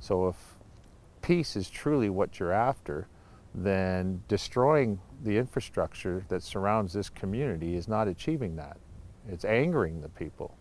So 0.00 0.28
if 0.28 0.36
peace 1.20 1.54
is 1.54 1.68
truly 1.68 2.08
what 2.08 2.40
you're 2.40 2.50
after, 2.50 3.08
then 3.54 4.22
destroying 4.28 5.00
the 5.22 5.36
infrastructure 5.36 6.24
that 6.28 6.42
surrounds 6.42 6.92
this 6.92 7.10
community 7.10 7.76
is 7.76 7.88
not 7.88 8.08
achieving 8.08 8.56
that. 8.56 8.76
It's 9.28 9.44
angering 9.44 10.00
the 10.00 10.08
people. 10.08 10.56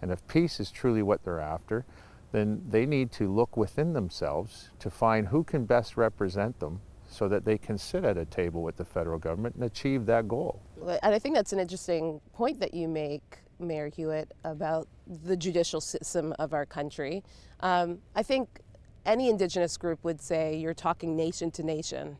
And 0.00 0.10
if 0.10 0.26
peace 0.28 0.60
is 0.60 0.70
truly 0.70 1.02
what 1.02 1.24
they're 1.24 1.40
after, 1.40 1.84
then 2.32 2.62
they 2.68 2.86
need 2.86 3.10
to 3.12 3.32
look 3.32 3.56
within 3.56 3.92
themselves 3.92 4.70
to 4.78 4.90
find 4.90 5.28
who 5.28 5.42
can 5.42 5.64
best 5.64 5.96
represent 5.96 6.60
them 6.60 6.80
so 7.08 7.26
that 7.28 7.44
they 7.44 7.56
can 7.56 7.78
sit 7.78 8.04
at 8.04 8.18
a 8.18 8.24
table 8.24 8.62
with 8.62 8.76
the 8.76 8.84
federal 8.84 9.18
government 9.18 9.54
and 9.54 9.64
achieve 9.64 10.04
that 10.06 10.28
goal. 10.28 10.60
And 11.02 11.14
I 11.14 11.18
think 11.18 11.34
that's 11.34 11.52
an 11.52 11.58
interesting 11.58 12.20
point 12.34 12.60
that 12.60 12.74
you 12.74 12.86
make, 12.86 13.38
Mayor 13.58 13.88
Hewitt, 13.88 14.32
about 14.44 14.88
the 15.24 15.36
judicial 15.36 15.80
system 15.80 16.34
of 16.38 16.52
our 16.52 16.66
country. 16.66 17.24
Um, 17.60 17.98
I 18.14 18.22
think 18.22 18.60
any 19.08 19.30
Indigenous 19.30 19.76
group 19.76 20.04
would 20.04 20.20
say 20.20 20.56
you're 20.56 20.74
talking 20.74 21.16
nation 21.16 21.50
to 21.52 21.62
nation. 21.62 22.18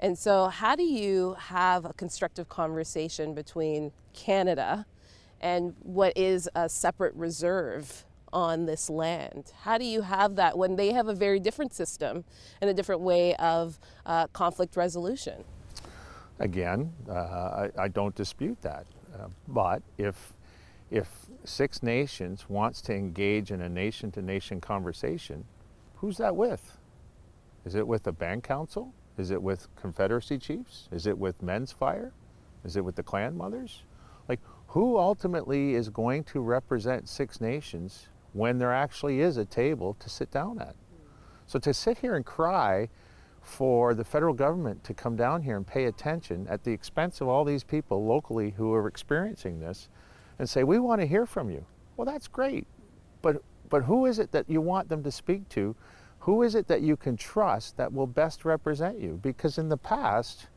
And 0.00 0.16
so, 0.16 0.46
how 0.46 0.76
do 0.76 0.84
you 0.84 1.34
have 1.38 1.84
a 1.84 1.92
constructive 1.92 2.48
conversation 2.48 3.34
between 3.34 3.90
Canada 4.14 4.86
and 5.40 5.74
what 5.82 6.16
is 6.16 6.48
a 6.54 6.68
separate 6.68 7.14
reserve 7.14 8.04
on 8.32 8.66
this 8.66 8.88
land? 8.88 9.52
How 9.62 9.76
do 9.76 9.84
you 9.84 10.02
have 10.02 10.36
that 10.36 10.56
when 10.56 10.76
they 10.76 10.92
have 10.92 11.08
a 11.08 11.14
very 11.14 11.40
different 11.40 11.74
system 11.74 12.24
and 12.60 12.70
a 12.70 12.74
different 12.74 13.00
way 13.00 13.34
of 13.36 13.80
uh, 14.06 14.28
conflict 14.28 14.76
resolution? 14.76 15.42
Again, 16.38 16.92
uh, 17.08 17.12
I, 17.12 17.70
I, 17.76 17.88
don't 17.88 18.14
dispute 18.14 18.62
that. 18.62 18.86
Uh, 19.12 19.26
but 19.48 19.82
if, 19.96 20.34
if 20.88 21.08
Six 21.44 21.82
Nations 21.82 22.48
wants 22.48 22.80
to 22.82 22.94
engage 22.94 23.50
in 23.50 23.60
a 23.60 23.68
nation 23.68 24.12
to 24.12 24.22
nation 24.22 24.60
conversation, 24.60 25.44
who's 26.00 26.16
that 26.18 26.34
with? 26.34 26.78
Is 27.64 27.74
it 27.74 27.86
with 27.86 28.04
the 28.04 28.12
Band 28.12 28.44
Council? 28.44 28.94
Is 29.18 29.30
it 29.30 29.42
with 29.42 29.68
Confederacy 29.76 30.38
chiefs? 30.38 30.88
Is 30.92 31.06
it 31.06 31.18
with 31.18 31.42
Men's 31.42 31.72
Fire? 31.72 32.12
Is 32.64 32.76
it 32.76 32.84
with 32.84 32.96
the 32.96 33.02
clan 33.02 33.36
mothers? 33.36 33.82
Like, 34.28 34.40
who 34.68 34.98
ultimately 34.98 35.74
is 35.74 35.88
going 35.88 36.24
to 36.24 36.40
represent 36.40 37.08
Six 37.08 37.40
Nations 37.40 38.08
when 38.32 38.58
there 38.58 38.72
actually 38.72 39.20
is 39.20 39.36
a 39.36 39.44
table 39.44 39.96
to 40.00 40.08
sit 40.08 40.30
down 40.30 40.60
at. 40.60 40.76
So 41.46 41.58
to 41.58 41.72
sit 41.72 41.98
here 41.98 42.14
and 42.14 42.24
cry 42.24 42.88
for 43.40 43.94
the 43.94 44.04
federal 44.04 44.34
government 44.34 44.84
to 44.84 44.94
come 44.94 45.16
down 45.16 45.42
here 45.42 45.56
and 45.56 45.66
pay 45.66 45.86
attention 45.86 46.46
at 46.48 46.62
the 46.62 46.72
expense 46.72 47.20
of 47.20 47.28
all 47.28 47.44
these 47.44 47.64
people 47.64 48.04
locally 48.04 48.50
who 48.56 48.74
are 48.74 48.86
experiencing 48.86 49.58
this 49.58 49.88
and 50.38 50.48
say, 50.48 50.62
we 50.62 50.78
want 50.78 51.00
to 51.00 51.06
hear 51.06 51.24
from 51.24 51.50
you. 51.50 51.64
Well, 51.96 52.04
that's 52.04 52.28
great. 52.28 52.66
But, 53.22 53.42
but 53.68 53.84
who 53.84 54.06
is 54.06 54.18
it 54.18 54.32
that 54.32 54.48
you 54.48 54.60
want 54.60 54.88
them 54.88 55.02
to 55.02 55.10
speak 55.10 55.48
to? 55.50 55.76
Who 56.20 56.42
is 56.42 56.54
it 56.54 56.66
that 56.68 56.82
you 56.82 56.96
can 56.96 57.16
trust 57.16 57.76
that 57.76 57.92
will 57.92 58.06
best 58.06 58.44
represent 58.44 58.98
you? 58.98 59.18
Because 59.22 59.58
in 59.58 59.68
the 59.68 59.76
past, 59.76 60.48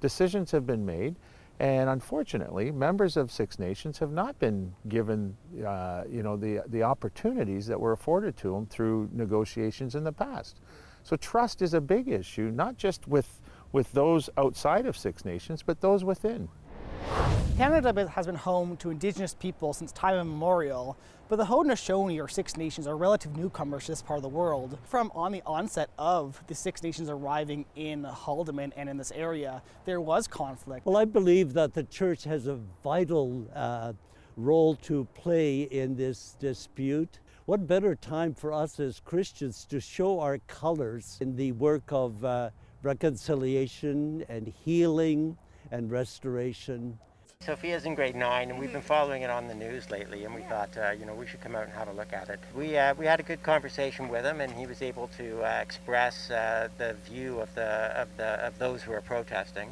decisions 0.00 0.50
have 0.50 0.66
been 0.66 0.84
made 0.84 1.16
and 1.60 1.90
unfortunately, 1.90 2.70
members 2.70 3.18
of 3.18 3.30
Six 3.30 3.58
Nations 3.58 3.98
have 3.98 4.12
not 4.12 4.38
been 4.38 4.74
given, 4.88 5.36
uh, 5.64 6.04
you 6.08 6.22
know, 6.22 6.34
the, 6.34 6.62
the 6.68 6.82
opportunities 6.82 7.66
that 7.66 7.78
were 7.78 7.92
afforded 7.92 8.34
to 8.38 8.54
them 8.54 8.64
through 8.64 9.10
negotiations 9.12 9.94
in 9.94 10.02
the 10.02 10.12
past. 10.12 10.58
So 11.02 11.16
trust 11.16 11.60
is 11.60 11.74
a 11.74 11.80
big 11.80 12.08
issue, 12.08 12.50
not 12.50 12.78
just 12.78 13.06
with, 13.06 13.42
with 13.72 13.92
those 13.92 14.30
outside 14.38 14.86
of 14.86 14.96
Six 14.96 15.26
Nations, 15.26 15.62
but 15.62 15.82
those 15.82 16.02
within. 16.02 16.48
Canada 17.60 18.08
has 18.08 18.24
been 18.24 18.36
home 18.36 18.74
to 18.78 18.88
Indigenous 18.88 19.34
people 19.34 19.74
since 19.74 19.92
time 19.92 20.14
immemorial, 20.14 20.96
but 21.28 21.36
the 21.36 21.44
Haudenosaunee 21.44 22.18
or 22.18 22.26
Six 22.26 22.56
Nations 22.56 22.86
are 22.86 22.96
relative 22.96 23.36
newcomers 23.36 23.84
to 23.84 23.92
this 23.92 24.00
part 24.00 24.16
of 24.16 24.22
the 24.22 24.30
world. 24.30 24.78
From 24.84 25.12
on 25.14 25.30
the 25.30 25.42
onset 25.44 25.90
of 25.98 26.42
the 26.46 26.54
Six 26.54 26.82
Nations 26.82 27.10
arriving 27.10 27.66
in 27.76 28.04
Haldimand 28.04 28.72
and 28.76 28.88
in 28.88 28.96
this 28.96 29.12
area, 29.12 29.60
there 29.84 30.00
was 30.00 30.26
conflict. 30.26 30.86
Well, 30.86 30.96
I 30.96 31.04
believe 31.04 31.52
that 31.52 31.74
the 31.74 31.82
church 31.82 32.24
has 32.24 32.46
a 32.46 32.58
vital 32.82 33.46
uh, 33.54 33.92
role 34.38 34.74
to 34.76 35.06
play 35.12 35.64
in 35.64 35.96
this 35.96 36.36
dispute. 36.40 37.18
What 37.44 37.66
better 37.66 37.94
time 37.94 38.32
for 38.32 38.54
us 38.54 38.80
as 38.80 39.00
Christians 39.00 39.66
to 39.66 39.80
show 39.80 40.18
our 40.18 40.38
colors 40.46 41.18
in 41.20 41.36
the 41.36 41.52
work 41.52 41.92
of 41.92 42.24
uh, 42.24 42.48
reconciliation 42.82 44.24
and 44.30 44.48
healing 44.48 45.36
and 45.70 45.90
restoration. 45.90 46.98
Sophia's 47.46 47.86
in 47.86 47.94
grade 47.94 48.14
nine, 48.14 48.50
and 48.50 48.58
we've 48.58 48.70
been 48.70 48.82
following 48.82 49.22
it 49.22 49.30
on 49.30 49.48
the 49.48 49.54
news 49.54 49.90
lately, 49.90 50.26
and 50.26 50.34
we 50.34 50.42
thought, 50.42 50.68
uh, 50.76 50.90
you 50.90 51.06
know, 51.06 51.14
we 51.14 51.26
should 51.26 51.40
come 51.40 51.56
out 51.56 51.64
and 51.64 51.72
have 51.72 51.88
a 51.88 51.92
look 51.92 52.12
at 52.12 52.28
it. 52.28 52.38
We, 52.54 52.76
uh, 52.76 52.92
we 52.92 53.06
had 53.06 53.18
a 53.18 53.22
good 53.22 53.42
conversation 53.42 54.10
with 54.10 54.26
him, 54.26 54.42
and 54.42 54.52
he 54.52 54.66
was 54.66 54.82
able 54.82 55.08
to 55.16 55.42
uh, 55.42 55.62
express 55.62 56.30
uh, 56.30 56.68
the 56.76 56.94
view 57.06 57.40
of, 57.40 57.54
the, 57.54 57.64
of, 57.98 58.14
the, 58.18 58.46
of 58.46 58.58
those 58.58 58.82
who 58.82 58.92
are 58.92 59.00
protesting, 59.00 59.70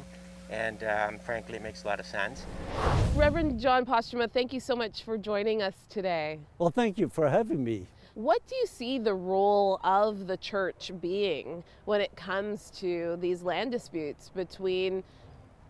and 0.49 0.83
um, 0.83 1.19
frankly, 1.19 1.57
it 1.57 1.61
makes 1.61 1.83
a 1.83 1.87
lot 1.87 1.99
of 1.99 2.07
sense. 2.07 2.43
Reverend 3.13 3.59
John 3.59 3.85
Postuma, 3.85 4.31
thank 4.31 4.51
you 4.51 4.59
so 4.59 4.75
much 4.75 5.03
for 5.03 5.15
joining 5.15 5.61
us 5.61 5.75
today. 5.91 6.39
Well, 6.57 6.71
thank 6.71 6.97
you 6.97 7.07
for 7.07 7.29
having 7.29 7.63
me. 7.63 7.85
What 8.15 8.41
do 8.47 8.55
you 8.55 8.65
see 8.65 8.97
the 8.97 9.13
role 9.13 9.79
of 9.83 10.25
the 10.25 10.37
church 10.37 10.91
being 10.99 11.63
when 11.85 12.01
it 12.01 12.15
comes 12.15 12.71
to 12.79 13.15
these 13.21 13.43
land 13.43 13.71
disputes 13.71 14.29
between 14.35 15.03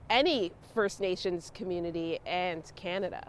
any 0.10 0.52
First 0.74 1.00
Nations 1.00 1.52
community 1.54 2.20
and 2.26 2.72
Canada? 2.76 3.28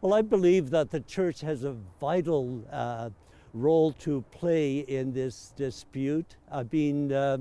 Well, 0.00 0.14
I 0.14 0.22
believe 0.22 0.70
that 0.70 0.90
the 0.90 1.00
church 1.00 1.40
has 1.42 1.64
a 1.64 1.76
vital 2.00 2.64
uh, 2.72 3.10
role 3.54 3.92
to 3.92 4.22
play 4.30 4.78
in 4.78 5.12
this 5.12 5.52
dispute. 5.56 6.36
I 6.50 6.64
mean, 6.64 7.12
uh, 7.12 7.38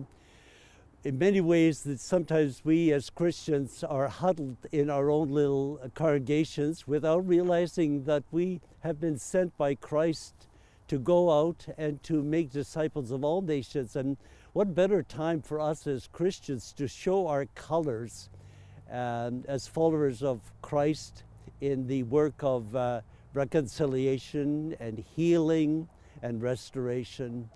in 1.03 1.17
many 1.17 1.41
ways, 1.41 1.81
that 1.83 1.99
sometimes 1.99 2.63
we 2.63 2.91
as 2.93 3.09
Christians 3.09 3.83
are 3.83 4.07
huddled 4.07 4.57
in 4.71 4.89
our 4.89 5.09
own 5.09 5.31
little 5.31 5.79
congregations 5.95 6.85
without 6.85 7.27
realizing 7.27 8.03
that 8.03 8.23
we 8.29 8.61
have 8.81 8.99
been 8.99 9.17
sent 9.17 9.57
by 9.57 9.73
Christ 9.73 10.47
to 10.87 10.99
go 10.99 11.31
out 11.31 11.65
and 11.77 12.03
to 12.03 12.21
make 12.21 12.51
disciples 12.51 13.11
of 13.11 13.23
all 13.23 13.41
nations. 13.41 13.95
And 13.95 14.17
what 14.53 14.75
better 14.75 15.01
time 15.01 15.41
for 15.41 15.59
us 15.59 15.87
as 15.87 16.07
Christians 16.11 16.73
to 16.73 16.87
show 16.87 17.27
our 17.27 17.45
colors 17.55 18.29
and 18.91 19.45
as 19.45 19.67
followers 19.67 20.21
of 20.21 20.41
Christ 20.61 21.23
in 21.61 21.87
the 21.87 22.03
work 22.03 22.43
of 22.43 22.75
uh, 22.75 23.01
reconciliation 23.33 24.75
and 24.79 25.03
healing 25.15 25.87
and 26.21 26.41
restoration. 26.41 27.49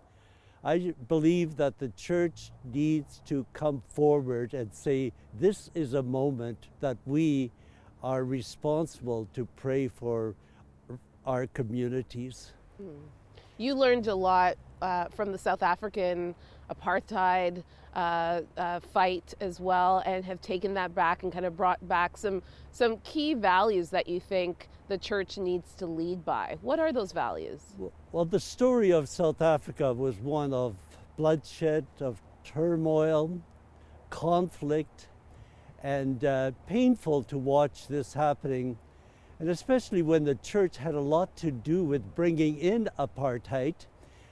I 0.64 0.94
believe 1.08 1.58
that 1.58 1.78
the 1.78 1.90
church 1.90 2.52
needs 2.64 3.22
to 3.28 3.46
come 3.54 3.84
forward 3.90 4.54
and 4.54 4.74
say, 4.74 5.12
this 5.38 5.70
is 5.76 5.94
a 5.94 6.02
moment 6.02 6.70
that 6.80 6.98
we 7.06 7.52
are 8.02 8.24
responsible 8.24 9.28
to 9.34 9.46
pray 9.56 9.88
for 9.88 10.36
our 11.26 11.48
communities. 11.48 12.54
Mm. 12.82 12.96
You 13.58 13.76
learned 13.76 14.08
a 14.08 14.16
lot 14.16 14.58
uh, 14.82 15.06
from 15.10 15.32
the 15.32 15.38
South 15.38 15.64
African 15.64 16.36
apartheid 16.70 17.64
uh, 17.96 18.42
uh, 18.58 18.80
fight 18.80 19.34
as 19.40 19.60
well 19.60 20.04
and 20.06 20.26
have 20.26 20.42
taken 20.42 20.74
that 20.74 20.94
back 20.94 21.24
and 21.24 21.32
kind 21.32 21.46
of 21.46 21.56
brought 21.56 21.86
back 21.88 22.18
some 22.18 22.42
some 22.72 22.98
key 23.04 23.34
values 23.34 23.90
that 23.90 24.08
you 24.08 24.20
think 24.20 24.68
the 24.90 24.98
church 24.98 25.38
needs 25.38 25.74
to 25.76 25.86
lead 25.86 26.26
by. 26.26 26.58
What 26.62 26.80
are 26.80 26.92
those 26.92 27.12
values? 27.12 27.62
Well, 28.12 28.26
the 28.26 28.40
story 28.40 28.92
of 28.92 29.08
South 29.08 29.42
Africa 29.42 29.94
was 29.94 30.18
one 30.18 30.54
of 30.54 30.76
bloodshed, 31.18 31.86
of 32.02 32.22
turmoil, 32.44 33.42
conflict 34.10 35.08
and 35.84 36.26
uh, 36.26 36.52
painful 36.68 37.24
to 37.24 37.38
watch 37.38 37.88
this 37.88 38.14
happening, 38.14 38.78
and 39.40 39.50
especially 39.50 40.02
when 40.02 40.24
the 40.24 40.36
church 40.36 40.78
had 40.78 40.96
a 40.96 41.00
lot 41.00 41.36
to 41.38 41.52
do 41.52 41.84
with 41.84 42.16
bringing 42.16 42.58
in 42.58 42.90
apartheid, 42.98 43.76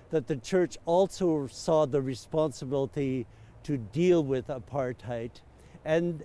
that 0.10 0.28
the 0.28 0.36
church 0.36 0.78
also 0.86 1.47
saw 1.47 1.86
the 1.86 2.02
responsibility 2.02 3.28
to 3.63 3.78
deal 3.78 4.23
with 4.23 4.47
apartheid. 4.47 5.32
And 5.86 6.23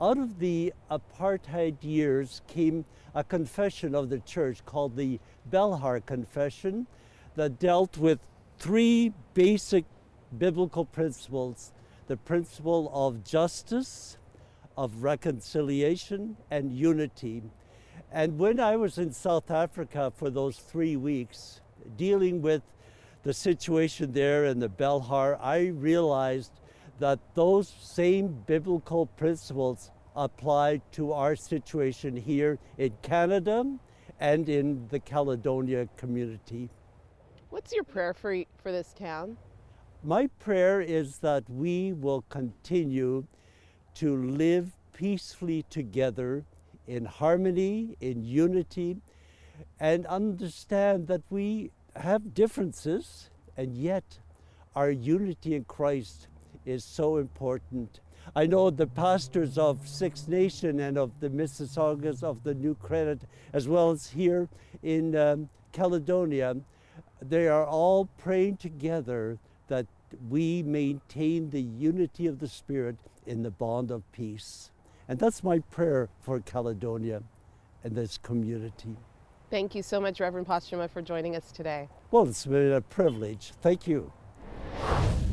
out 0.00 0.18
of 0.18 0.38
the 0.38 0.72
apartheid 0.90 1.76
years 1.82 2.42
came 2.46 2.84
a 3.14 3.22
confession 3.22 3.94
of 3.94 4.08
the 4.10 4.20
church 4.20 4.64
called 4.64 4.96
the 4.96 5.20
Belhar 5.50 6.04
Confession 6.04 6.86
that 7.36 7.58
dealt 7.58 7.98
with 7.98 8.18
three 8.58 9.12
basic 9.34 9.84
biblical 10.36 10.84
principles 10.84 11.72
the 12.08 12.16
principle 12.16 12.90
of 12.92 13.24
justice, 13.24 14.18
of 14.76 15.02
reconciliation, 15.02 16.36
and 16.50 16.72
unity. 16.72 17.42
And 18.10 18.38
when 18.38 18.60
I 18.60 18.76
was 18.76 18.98
in 18.98 19.12
South 19.12 19.50
Africa 19.50 20.12
for 20.14 20.28
those 20.28 20.58
three 20.58 20.96
weeks, 20.96 21.60
dealing 21.96 22.42
with 22.42 22.62
the 23.22 23.32
situation 23.32 24.12
there 24.12 24.44
in 24.44 24.58
the 24.58 24.68
Belhar, 24.68 25.38
I 25.40 25.68
realized 25.68 26.50
that 26.98 27.18
those 27.34 27.68
same 27.68 28.28
biblical 28.46 29.06
principles 29.06 29.90
apply 30.14 30.80
to 30.92 31.12
our 31.12 31.34
situation 31.34 32.16
here 32.16 32.58
in 32.78 32.92
Canada 33.02 33.64
and 34.20 34.48
in 34.48 34.86
the 34.88 35.00
Caledonia 35.00 35.88
community. 35.96 36.70
What's 37.50 37.72
your 37.72 37.84
prayer 37.84 38.14
for, 38.14 38.36
for 38.62 38.72
this 38.72 38.92
town? 38.92 39.36
My 40.04 40.26
prayer 40.38 40.80
is 40.80 41.18
that 41.18 41.48
we 41.48 41.92
will 41.92 42.22
continue 42.28 43.26
to 43.94 44.16
live 44.16 44.72
peacefully 44.92 45.64
together 45.70 46.44
in 46.86 47.04
harmony, 47.04 47.96
in 48.00 48.24
unity, 48.24 48.96
and 49.78 50.06
understand 50.06 51.06
that 51.06 51.22
we 51.30 51.70
have 51.96 52.34
differences, 52.34 53.30
and 53.56 53.76
yet 53.76 54.18
our 54.74 54.90
unity 54.90 55.54
in 55.54 55.64
Christ 55.64 56.28
is 56.64 56.84
so 56.84 57.16
important. 57.16 58.00
I 58.36 58.46
know 58.46 58.70
the 58.70 58.86
pastors 58.86 59.58
of 59.58 59.86
Six 59.86 60.28
Nation 60.28 60.80
and 60.80 60.96
of 60.96 61.18
the 61.20 61.28
Mississaugas 61.28 62.22
of 62.22 62.44
the 62.44 62.54
New 62.54 62.74
Credit, 62.76 63.22
as 63.52 63.68
well 63.68 63.90
as 63.90 64.10
here 64.10 64.48
in 64.82 65.16
um, 65.16 65.48
Caledonia, 65.72 66.56
they 67.20 67.48
are 67.48 67.66
all 67.66 68.06
praying 68.18 68.58
together 68.58 69.38
that 69.68 69.86
we 70.28 70.62
maintain 70.62 71.50
the 71.50 71.62
unity 71.62 72.26
of 72.26 72.38
the 72.38 72.48
Spirit 72.48 72.96
in 73.26 73.42
the 73.42 73.50
bond 73.50 73.90
of 73.90 74.10
peace. 74.12 74.70
And 75.08 75.18
that's 75.18 75.42
my 75.42 75.58
prayer 75.58 76.08
for 76.20 76.40
Caledonia 76.40 77.22
and 77.84 77.94
this 77.94 78.18
community. 78.18 78.96
Thank 79.50 79.74
you 79.74 79.82
so 79.82 80.00
much, 80.00 80.20
Reverend 80.20 80.46
Postuma, 80.46 80.88
for 80.88 81.02
joining 81.02 81.36
us 81.36 81.52
today. 81.52 81.88
Well, 82.10 82.28
it's 82.28 82.46
been 82.46 82.72
a 82.72 82.80
privilege. 82.80 83.52
Thank 83.60 83.86
you. 83.86 84.12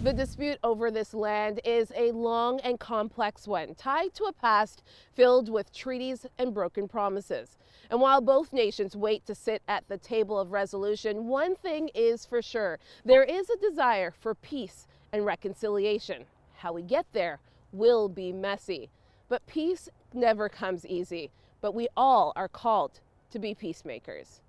The 0.01 0.13
dispute 0.13 0.59
over 0.63 0.89
this 0.91 1.13
land 1.13 1.59
is 1.65 1.91
a 1.93 2.13
long 2.13 2.61
and 2.61 2.79
complex 2.79 3.49
one, 3.49 3.75
tied 3.75 4.13
to 4.13 4.23
a 4.23 4.31
past 4.31 4.81
filled 5.11 5.49
with 5.49 5.73
treaties 5.73 6.25
and 6.37 6.53
broken 6.53 6.87
promises. 6.87 7.57
And 7.91 7.99
while 7.99 8.21
both 8.21 8.53
nations 8.53 8.95
wait 8.95 9.25
to 9.25 9.35
sit 9.35 9.61
at 9.67 9.89
the 9.89 9.97
table 9.97 10.39
of 10.39 10.53
resolution, 10.53 11.27
one 11.27 11.53
thing 11.53 11.89
is 11.93 12.25
for 12.25 12.41
sure 12.41 12.79
there 13.03 13.25
is 13.25 13.49
a 13.49 13.57
desire 13.57 14.11
for 14.11 14.35
peace 14.35 14.87
and 15.11 15.25
reconciliation. 15.25 16.23
How 16.53 16.71
we 16.71 16.81
get 16.81 17.05
there 17.11 17.41
will 17.73 18.07
be 18.07 18.31
messy. 18.31 18.89
But 19.27 19.45
peace 19.47 19.89
never 20.13 20.47
comes 20.47 20.85
easy, 20.85 21.29
but 21.59 21.75
we 21.75 21.89
all 21.97 22.31
are 22.37 22.47
called 22.47 23.01
to 23.31 23.39
be 23.39 23.53
peacemakers. 23.53 24.39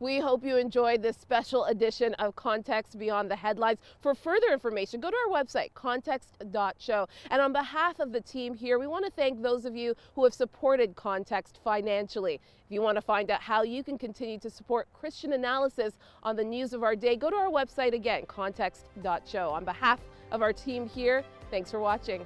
We 0.00 0.18
hope 0.18 0.46
you 0.46 0.56
enjoyed 0.56 1.02
this 1.02 1.18
special 1.18 1.66
edition 1.66 2.14
of 2.14 2.34
Context 2.34 2.98
Beyond 2.98 3.30
the 3.30 3.36
Headlines. 3.36 3.80
For 4.00 4.14
further 4.14 4.50
information, 4.50 4.98
go 4.98 5.10
to 5.10 5.16
our 5.28 5.44
website, 5.44 5.74
context.show. 5.74 7.06
And 7.30 7.42
on 7.42 7.52
behalf 7.52 8.00
of 8.00 8.10
the 8.10 8.22
team 8.22 8.54
here, 8.54 8.78
we 8.78 8.86
want 8.86 9.04
to 9.04 9.10
thank 9.10 9.42
those 9.42 9.66
of 9.66 9.76
you 9.76 9.94
who 10.14 10.24
have 10.24 10.32
supported 10.32 10.96
Context 10.96 11.60
financially. 11.62 12.40
If 12.64 12.70
you 12.70 12.80
want 12.80 12.96
to 12.96 13.02
find 13.02 13.30
out 13.30 13.42
how 13.42 13.62
you 13.62 13.84
can 13.84 13.98
continue 13.98 14.38
to 14.38 14.48
support 14.48 14.88
Christian 14.94 15.34
analysis 15.34 15.98
on 16.22 16.34
the 16.34 16.44
news 16.44 16.72
of 16.72 16.82
our 16.82 16.96
day, 16.96 17.14
go 17.14 17.28
to 17.28 17.36
our 17.36 17.50
website 17.50 17.92
again, 17.92 18.24
context.show. 18.26 19.50
On 19.50 19.66
behalf 19.66 20.00
of 20.32 20.40
our 20.40 20.54
team 20.54 20.88
here, 20.88 21.22
thanks 21.50 21.70
for 21.70 21.78
watching. 21.78 22.24